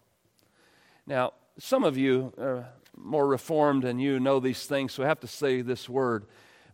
Now, 1.05 1.33
some 1.59 1.83
of 1.83 1.97
you 1.97 2.33
are 2.37 2.69
more 2.95 3.27
reformed 3.27 3.85
and 3.85 4.01
you 4.01 4.19
know 4.19 4.39
these 4.39 4.65
things, 4.65 4.93
so 4.93 5.03
I 5.03 5.07
have 5.07 5.19
to 5.21 5.27
say 5.27 5.61
this 5.61 5.87
word. 5.89 6.25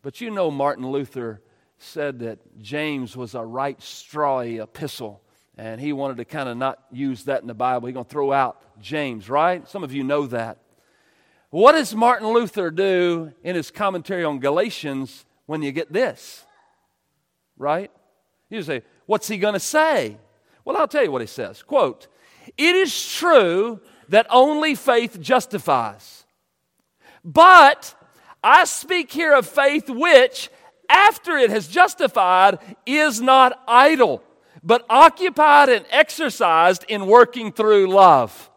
But 0.02 0.22
you 0.22 0.30
know, 0.30 0.52
Martin 0.52 0.90
Luther 0.90 1.42
said 1.80 2.20
that 2.20 2.40
James 2.60 3.16
was 3.16 3.36
a 3.36 3.44
right 3.44 3.80
strawy 3.80 4.62
epistle, 4.62 5.22
and 5.58 5.80
he 5.80 5.94
wanted 5.94 6.18
to 6.18 6.26
kind 6.26 6.50
of 6.50 6.58
not 6.58 6.80
use 6.92 7.24
that 7.26 7.42
in 7.42 7.48
the 7.48 7.54
Bible. 7.54 7.88
He's 7.88 7.94
going 7.94 8.06
to 8.06 8.12
throw 8.12 8.32
out 8.32 8.62
James, 8.82 9.30
right? 9.30 9.68
Some 9.68 9.84
of 9.84 9.94
you 9.94 10.04
know 10.04 10.28
that. 10.28 10.60
What 11.50 11.74
does 11.74 11.96
Martin 11.96 12.28
Luther 12.28 12.72
do 12.72 13.32
in 13.44 13.56
his 13.56 13.72
commentary 13.72 14.24
on 14.24 14.40
Galatians 14.40 15.26
when 15.46 15.62
you 15.62 15.72
get 15.72 15.92
this? 15.94 16.46
Right? 17.58 17.92
You 18.50 18.62
say, 18.64 18.84
what's 19.06 19.28
he 19.28 19.38
going 19.38 19.54
to 19.54 19.60
say? 19.60 20.18
Well, 20.66 20.78
I'll 20.78 20.88
tell 20.88 21.04
you 21.04 21.12
what 21.12 21.22
he 21.22 21.28
says. 21.28 21.64
Quote, 21.64 22.08
It 22.58 22.76
is 22.76 23.14
true 23.14 23.80
that 24.10 24.28
only 24.30 24.76
faith 24.76 25.20
justifies. 25.20 26.26
But 27.24 27.96
I 28.44 28.66
speak 28.66 29.12
here 29.12 29.34
of 29.34 29.48
faith 29.48 29.90
which, 29.90 30.50
after 30.90 31.38
it 31.38 31.50
has 31.50 31.68
justified, 31.68 32.60
is 32.86 33.22
not 33.22 33.62
idle, 33.68 34.24
but 34.64 34.86
occupied 34.90 35.70
and 35.70 35.86
exercised 35.90 36.86
in 36.88 37.08
working 37.08 37.52
through 37.52 37.88
love. 37.88 38.50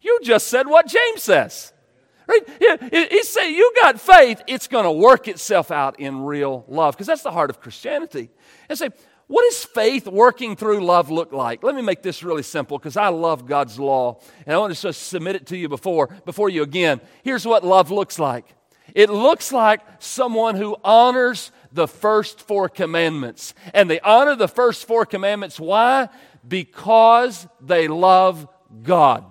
You 0.00 0.18
just 0.22 0.48
said 0.48 0.66
what 0.66 0.86
James 0.86 1.22
says. 1.22 1.72
Right? 2.28 2.42
He 2.90 3.22
said, 3.22 3.48
You 3.48 3.72
got 3.80 4.00
faith, 4.00 4.42
it's 4.46 4.66
going 4.66 4.84
to 4.84 4.92
work 4.92 5.28
itself 5.28 5.70
out 5.70 6.00
in 6.00 6.22
real 6.24 6.64
love, 6.68 6.94
because 6.94 7.06
that's 7.06 7.22
the 7.22 7.30
heart 7.30 7.50
of 7.50 7.60
Christianity. 7.60 8.30
And 8.68 8.78
say, 8.78 8.90
what 9.28 9.42
does 9.42 9.64
faith 9.64 10.06
working 10.06 10.54
through 10.54 10.84
love 10.84 11.10
look 11.10 11.32
like? 11.32 11.64
Let 11.64 11.74
me 11.74 11.82
make 11.82 12.02
this 12.02 12.22
really 12.22 12.44
simple 12.44 12.78
because 12.78 12.96
I 12.96 13.08
love 13.08 13.46
God's 13.46 13.78
law 13.78 14.20
and 14.46 14.54
I 14.54 14.58
want 14.58 14.74
to 14.74 14.80
just 14.80 15.08
submit 15.08 15.34
it 15.34 15.46
to 15.48 15.56
you 15.56 15.68
before, 15.68 16.08
before 16.24 16.48
you 16.48 16.62
again. 16.62 17.00
Here's 17.24 17.44
what 17.44 17.64
love 17.64 17.90
looks 17.90 18.18
like 18.18 18.54
it 18.94 19.10
looks 19.10 19.50
like 19.50 19.80
someone 19.98 20.54
who 20.54 20.76
honors 20.84 21.50
the 21.76 21.86
first 21.86 22.40
four 22.40 22.68
commandments. 22.68 23.54
And 23.72 23.88
they 23.88 24.00
honor 24.00 24.34
the 24.34 24.48
first 24.48 24.86
four 24.86 25.06
commandments. 25.06 25.60
Why? 25.60 26.08
Because 26.46 27.46
they 27.60 27.86
love 27.86 28.48
God. 28.82 29.24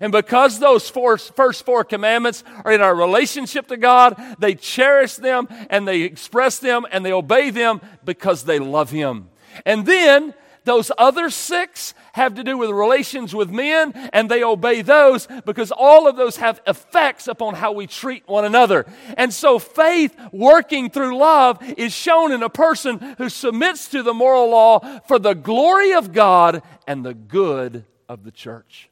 And 0.00 0.12
because 0.12 0.58
those 0.58 0.88
four, 0.88 1.18
first 1.18 1.64
four 1.64 1.84
commandments 1.84 2.44
are 2.64 2.72
in 2.72 2.80
our 2.80 2.94
relationship 2.94 3.66
to 3.68 3.76
God, 3.76 4.16
they 4.38 4.54
cherish 4.54 5.16
them 5.16 5.48
and 5.68 5.86
they 5.86 6.02
express 6.02 6.58
them 6.58 6.86
and 6.90 7.04
they 7.04 7.12
obey 7.12 7.50
them 7.50 7.80
because 8.04 8.44
they 8.44 8.58
love 8.58 8.90
Him. 8.90 9.28
And 9.66 9.84
then 9.84 10.34
those 10.64 10.90
other 10.96 11.28
six 11.28 11.94
have 12.12 12.34
to 12.34 12.44
do 12.44 12.56
with 12.56 12.70
relations 12.70 13.34
with 13.34 13.50
men, 13.50 13.92
and 14.12 14.30
they 14.30 14.44
obey 14.44 14.82
those 14.82 15.26
because 15.44 15.72
all 15.72 16.06
of 16.06 16.16
those 16.16 16.36
have 16.36 16.60
effects 16.66 17.26
upon 17.26 17.54
how 17.54 17.72
we 17.72 17.86
treat 17.86 18.26
one 18.28 18.44
another. 18.44 18.86
And 19.16 19.32
so, 19.32 19.58
faith 19.58 20.14
working 20.30 20.90
through 20.90 21.16
love 21.18 21.62
is 21.76 21.92
shown 21.92 22.32
in 22.32 22.42
a 22.42 22.50
person 22.50 22.98
who 23.18 23.28
submits 23.28 23.88
to 23.88 24.02
the 24.02 24.14
moral 24.14 24.50
law 24.50 25.00
for 25.08 25.18
the 25.18 25.34
glory 25.34 25.92
of 25.92 26.12
God 26.12 26.62
and 26.86 27.04
the 27.04 27.14
good 27.14 27.84
of 28.08 28.24
the 28.24 28.30
church. 28.30 28.90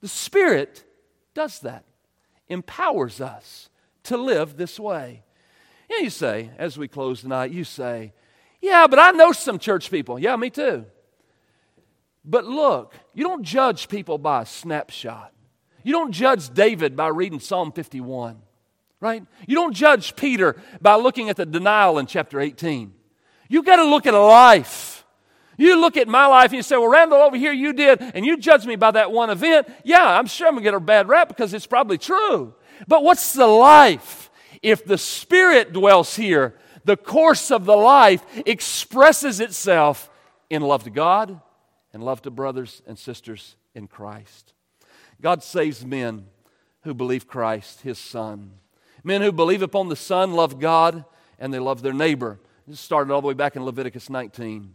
The 0.00 0.08
Spirit 0.08 0.84
does 1.34 1.60
that, 1.60 1.84
empowers 2.48 3.20
us 3.20 3.70
to 4.04 4.16
live 4.16 4.56
this 4.56 4.78
way. 4.78 5.22
You 5.88 6.10
say, 6.10 6.50
as 6.58 6.76
we 6.76 6.88
close 6.88 7.22
tonight, 7.22 7.52
you 7.52 7.64
say, 7.64 8.12
Yeah, 8.60 8.86
but 8.86 8.98
I 8.98 9.12
know 9.12 9.32
some 9.32 9.58
church 9.58 9.90
people. 9.90 10.18
Yeah, 10.18 10.36
me 10.36 10.50
too. 10.50 10.86
But 12.26 12.44
look, 12.44 12.94
you 13.14 13.22
don't 13.22 13.44
judge 13.44 13.88
people 13.88 14.18
by 14.18 14.42
a 14.42 14.46
snapshot. 14.46 15.32
You 15.84 15.92
don't 15.92 16.10
judge 16.10 16.52
David 16.52 16.96
by 16.96 17.08
reading 17.08 17.38
Psalm 17.38 17.70
51, 17.70 18.42
right? 19.00 19.24
You 19.46 19.54
don't 19.54 19.72
judge 19.72 20.16
Peter 20.16 20.60
by 20.80 20.96
looking 20.96 21.30
at 21.30 21.36
the 21.36 21.46
denial 21.46 21.98
in 21.98 22.06
chapter 22.06 22.40
18. 22.40 22.92
You've 23.48 23.64
got 23.64 23.76
to 23.76 23.84
look 23.84 24.06
at 24.06 24.14
a 24.14 24.18
life. 24.18 25.04
You 25.56 25.80
look 25.80 25.96
at 25.96 26.08
my 26.08 26.26
life 26.26 26.46
and 26.46 26.54
you 26.54 26.62
say, 26.62 26.76
Well, 26.76 26.88
Randall, 26.88 27.18
over 27.18 27.36
here 27.36 27.52
you 27.52 27.72
did, 27.72 28.02
and 28.02 28.26
you 28.26 28.36
judge 28.36 28.66
me 28.66 28.74
by 28.74 28.90
that 28.90 29.12
one 29.12 29.30
event. 29.30 29.68
Yeah, 29.84 30.04
I'm 30.04 30.26
sure 30.26 30.48
I'm 30.48 30.54
going 30.54 30.64
to 30.64 30.70
get 30.70 30.74
a 30.74 30.80
bad 30.80 31.08
rap 31.08 31.28
because 31.28 31.54
it's 31.54 31.66
probably 31.66 31.98
true. 31.98 32.54
But 32.88 33.04
what's 33.04 33.32
the 33.32 33.46
life? 33.46 34.30
If 34.62 34.84
the 34.84 34.98
Spirit 34.98 35.72
dwells 35.72 36.16
here, 36.16 36.56
the 36.84 36.96
course 36.96 37.52
of 37.52 37.64
the 37.64 37.76
life 37.76 38.24
expresses 38.44 39.38
itself 39.38 40.10
in 40.50 40.62
love 40.62 40.82
to 40.84 40.90
God 40.90 41.40
and 41.92 42.02
love 42.02 42.22
to 42.22 42.30
brothers 42.30 42.82
and 42.86 42.98
sisters 42.98 43.56
in 43.74 43.86
Christ. 43.86 44.52
God 45.20 45.42
saves 45.42 45.84
men 45.84 46.26
who 46.82 46.94
believe 46.94 47.26
Christ, 47.26 47.82
his 47.82 47.98
Son. 47.98 48.52
Men 49.02 49.22
who 49.22 49.32
believe 49.32 49.62
upon 49.62 49.88
the 49.88 49.96
Son 49.96 50.32
love 50.32 50.58
God 50.58 51.04
and 51.38 51.52
they 51.52 51.58
love 51.58 51.82
their 51.82 51.92
neighbor. 51.92 52.40
This 52.66 52.80
started 52.80 53.12
all 53.12 53.20
the 53.20 53.28
way 53.28 53.34
back 53.34 53.56
in 53.56 53.64
Leviticus 53.64 54.10
19. 54.10 54.74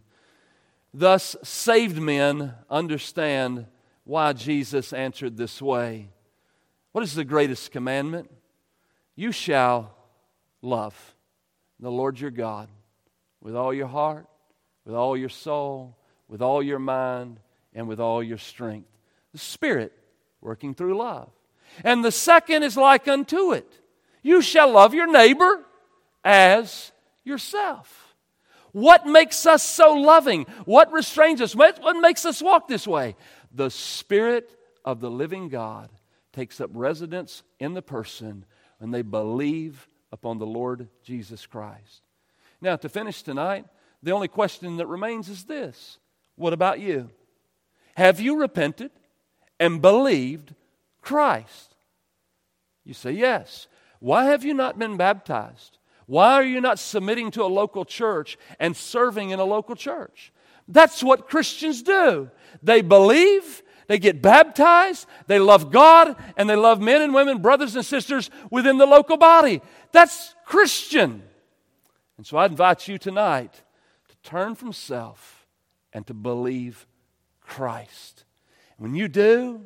Thus, 0.94 1.36
saved 1.42 1.98
men 1.98 2.54
understand 2.68 3.66
why 4.04 4.32
Jesus 4.32 4.92
answered 4.92 5.36
this 5.36 5.62
way. 5.62 6.10
What 6.92 7.04
is 7.04 7.14
the 7.14 7.24
greatest 7.24 7.70
commandment? 7.70 8.30
You 9.16 9.32
shall 9.32 9.94
love 10.60 11.14
the 11.80 11.90
Lord 11.90 12.20
your 12.20 12.30
God 12.30 12.68
with 13.40 13.56
all 13.56 13.72
your 13.72 13.86
heart, 13.86 14.26
with 14.84 14.94
all 14.94 15.16
your 15.16 15.28
soul, 15.28 15.96
with 16.32 16.40
all 16.40 16.62
your 16.62 16.78
mind, 16.78 17.38
and 17.74 17.86
with 17.86 18.00
all 18.00 18.22
your 18.22 18.38
strength. 18.38 18.88
The 19.32 19.38
Spirit 19.38 19.92
working 20.40 20.72
through 20.72 20.96
love. 20.96 21.28
And 21.84 22.02
the 22.02 22.10
second 22.10 22.62
is 22.62 22.74
like 22.74 23.06
unto 23.06 23.52
it 23.52 23.70
you 24.22 24.40
shall 24.40 24.70
love 24.70 24.94
your 24.94 25.12
neighbor 25.12 25.62
as 26.24 26.90
yourself. 27.22 28.14
What 28.72 29.06
makes 29.06 29.44
us 29.44 29.62
so 29.62 29.92
loving? 29.92 30.46
What 30.64 30.90
restrains 30.90 31.42
us? 31.42 31.54
What, 31.54 31.82
makes 32.00 32.24
us 32.24 32.40
walk 32.40 32.66
this 32.66 32.86
way? 32.86 33.14
The 33.54 33.68
Spirit 33.68 34.56
of 34.86 35.00
the 35.00 35.10
living 35.10 35.50
God 35.50 35.90
takes 36.32 36.62
up 36.62 36.70
residence 36.72 37.42
in 37.58 37.74
the 37.74 37.82
person 37.82 38.46
when 38.78 38.90
they 38.90 39.02
believe 39.02 39.86
upon 40.10 40.38
the 40.38 40.46
Lord 40.46 40.88
Jesus 41.02 41.44
Christ. 41.44 42.00
Now, 42.62 42.76
to 42.76 42.88
finish 42.88 43.22
tonight, 43.22 43.66
The 44.02 44.12
only 44.12 44.28
question 44.28 44.78
that 44.78 44.86
remains 44.86 45.28
is 45.28 45.44
this 45.44 45.98
What 46.42 46.52
about 46.52 46.80
you? 46.80 47.08
Have 47.94 48.18
you 48.18 48.40
repented 48.40 48.90
and 49.60 49.80
believed 49.80 50.54
Christ? 51.00 51.76
You 52.84 52.94
say, 52.94 53.12
Yes. 53.12 53.68
Why 54.00 54.24
have 54.24 54.44
you 54.44 54.52
not 54.52 54.76
been 54.76 54.96
baptized? 54.96 55.78
Why 56.06 56.32
are 56.32 56.42
you 56.42 56.60
not 56.60 56.80
submitting 56.80 57.30
to 57.32 57.44
a 57.44 57.46
local 57.46 57.84
church 57.84 58.36
and 58.58 58.76
serving 58.76 59.30
in 59.30 59.38
a 59.38 59.44
local 59.44 59.76
church? 59.76 60.32
That's 60.66 61.04
what 61.04 61.28
Christians 61.28 61.84
do. 61.84 62.28
They 62.60 62.82
believe, 62.82 63.62
they 63.86 64.00
get 64.00 64.20
baptized, 64.20 65.06
they 65.28 65.38
love 65.38 65.70
God, 65.70 66.16
and 66.36 66.50
they 66.50 66.56
love 66.56 66.80
men 66.80 67.02
and 67.02 67.14
women, 67.14 67.38
brothers 67.38 67.76
and 67.76 67.86
sisters 67.86 68.28
within 68.50 68.78
the 68.78 68.86
local 68.86 69.16
body. 69.16 69.62
That's 69.92 70.34
Christian. 70.44 71.22
And 72.16 72.26
so 72.26 72.36
I 72.36 72.46
invite 72.46 72.88
you 72.88 72.98
tonight 72.98 73.62
to 74.08 74.16
turn 74.28 74.56
from 74.56 74.72
self 74.72 75.41
and 75.92 76.06
to 76.06 76.14
believe 76.14 76.86
Christ. 77.40 78.24
When 78.78 78.94
you 78.94 79.08
do, 79.08 79.62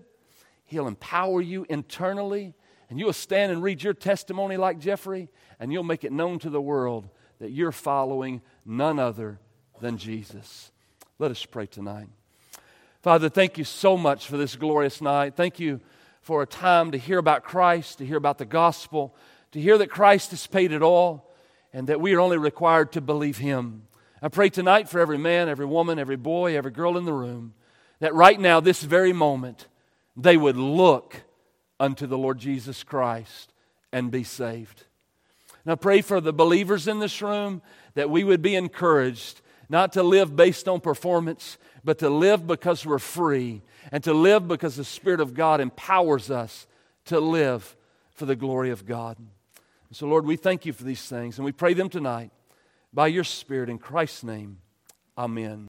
He'll 0.65 0.89
empower 0.89 1.41
you 1.41 1.65
internally, 1.69 2.55
and 2.91 2.99
you'll 2.99 3.12
stand 3.12 3.53
and 3.53 3.62
read 3.62 3.83
your 3.83 3.95
testimony 3.95 4.57
like 4.57 4.81
Jeffrey, 4.81 5.29
and 5.61 5.73
you'll 5.73 5.85
make 5.85 6.05
it 6.05 6.12
known 6.12 6.39
to 6.41 6.51
the 6.51 6.61
world 6.61 7.09
that 7.39 7.51
you're 7.51 7.73
following 7.73 8.43
none 8.65 8.99
other 8.99 9.39
than 9.81 9.97
Jesus. 9.97 10.73
Let 11.19 11.31
us 11.31 11.45
pray 11.45 11.67
tonight. 11.67 12.09
Father, 13.03 13.29
thank 13.29 13.57
you 13.57 13.65
so 13.65 13.97
much 13.97 14.27
for 14.27 14.37
this 14.37 14.57
glorious 14.57 15.01
night. 15.01 15.37
Thank 15.37 15.61
you 15.61 15.81
for 16.21 16.43
a 16.43 16.47
time 16.47 16.91
to 16.91 16.99
hear 16.99 17.19
about 17.19 17.45
Christ, 17.45 17.99
to 17.99 18.07
hear 18.07 18.17
about 18.17 18.39
the 18.39 18.45
gospel, 18.45 19.15
to 19.53 19.61
hear 19.61 19.79
that 19.79 19.91
Christ 19.91 20.31
has 20.33 20.47
paid 20.47 20.73
it 20.73 20.83
all, 20.83 21.33
and 21.73 21.87
that 21.87 22.01
we 22.01 22.15
are 22.15 22.21
only 22.21 22.39
required 22.39 22.91
to 22.93 23.01
believe 23.01 23.39
Him. 23.39 23.87
I 24.27 24.29
pray 24.29 24.49
tonight 24.49 24.89
for 24.89 24.99
every 24.99 25.19
man, 25.19 25.49
every 25.49 25.67
woman, 25.67 26.01
every 26.01 26.17
boy, 26.17 26.57
every 26.57 26.73
girl 26.73 26.99
in 26.99 27.05
the 27.05 27.12
room 27.12 27.55
that 28.01 28.12
right 28.12 28.41
now, 28.41 28.59
this 28.59 28.83
very 28.83 29.12
moment, 29.12 29.69
they 30.17 30.37
would 30.37 30.57
look 30.57 31.23
unto 31.79 32.09
the 32.09 32.19
Lord 32.19 32.41
Jesus 32.41 32.83
Christ 32.83 33.53
and 33.93 34.11
be 34.11 34.25
saved. 34.25 34.83
And 35.65 35.71
I 35.71 35.77
pray 35.77 36.01
for 36.01 36.21
the 36.21 36.33
believers 36.33 36.89
in 36.89 36.99
this 36.99 37.23
room 37.23 37.62
that 37.95 38.11
we 38.11 38.25
would 38.25 38.43
be 38.43 38.57
encouraged 38.57 39.43
not 39.69 39.93
to 39.93 40.03
live 40.03 40.35
based 40.35 40.67
on 40.67 40.81
performance, 40.81 41.57
but 41.85 42.01
to 42.01 42.11
live 42.11 42.49
because 42.49 42.85
we're 42.85 42.99
free 42.99 43.62
and 43.93 44.03
to 44.03 44.12
live 44.12 44.49
because 44.49 44.75
the 44.75 44.83
Spirit 44.83 45.21
of 45.21 45.35
God 45.35 45.61
empowers 45.61 46.33
us 46.33 46.67
to 47.05 47.21
live 47.21 47.77
for 48.11 48.27
the 48.27 48.35
glory 48.35 48.71
of 48.71 48.87
God. 48.87 49.19
So, 49.93 50.09
Lord, 50.09 50.27
we 50.27 50.35
thank 50.35 50.67
you 50.67 50.73
for 50.73 50.83
these 50.83 51.07
things 51.09 51.39
and 51.39 51.45
we 51.45 51.53
pray 51.53 51.75
them 51.75 51.89
tonight 51.89 52.33
by 52.97 53.09
your 53.09 53.25
Spirit 53.25 53.69
in 53.69 53.79
Christ's 53.79 54.25
name. 54.25 54.57
Amen. 55.19 55.65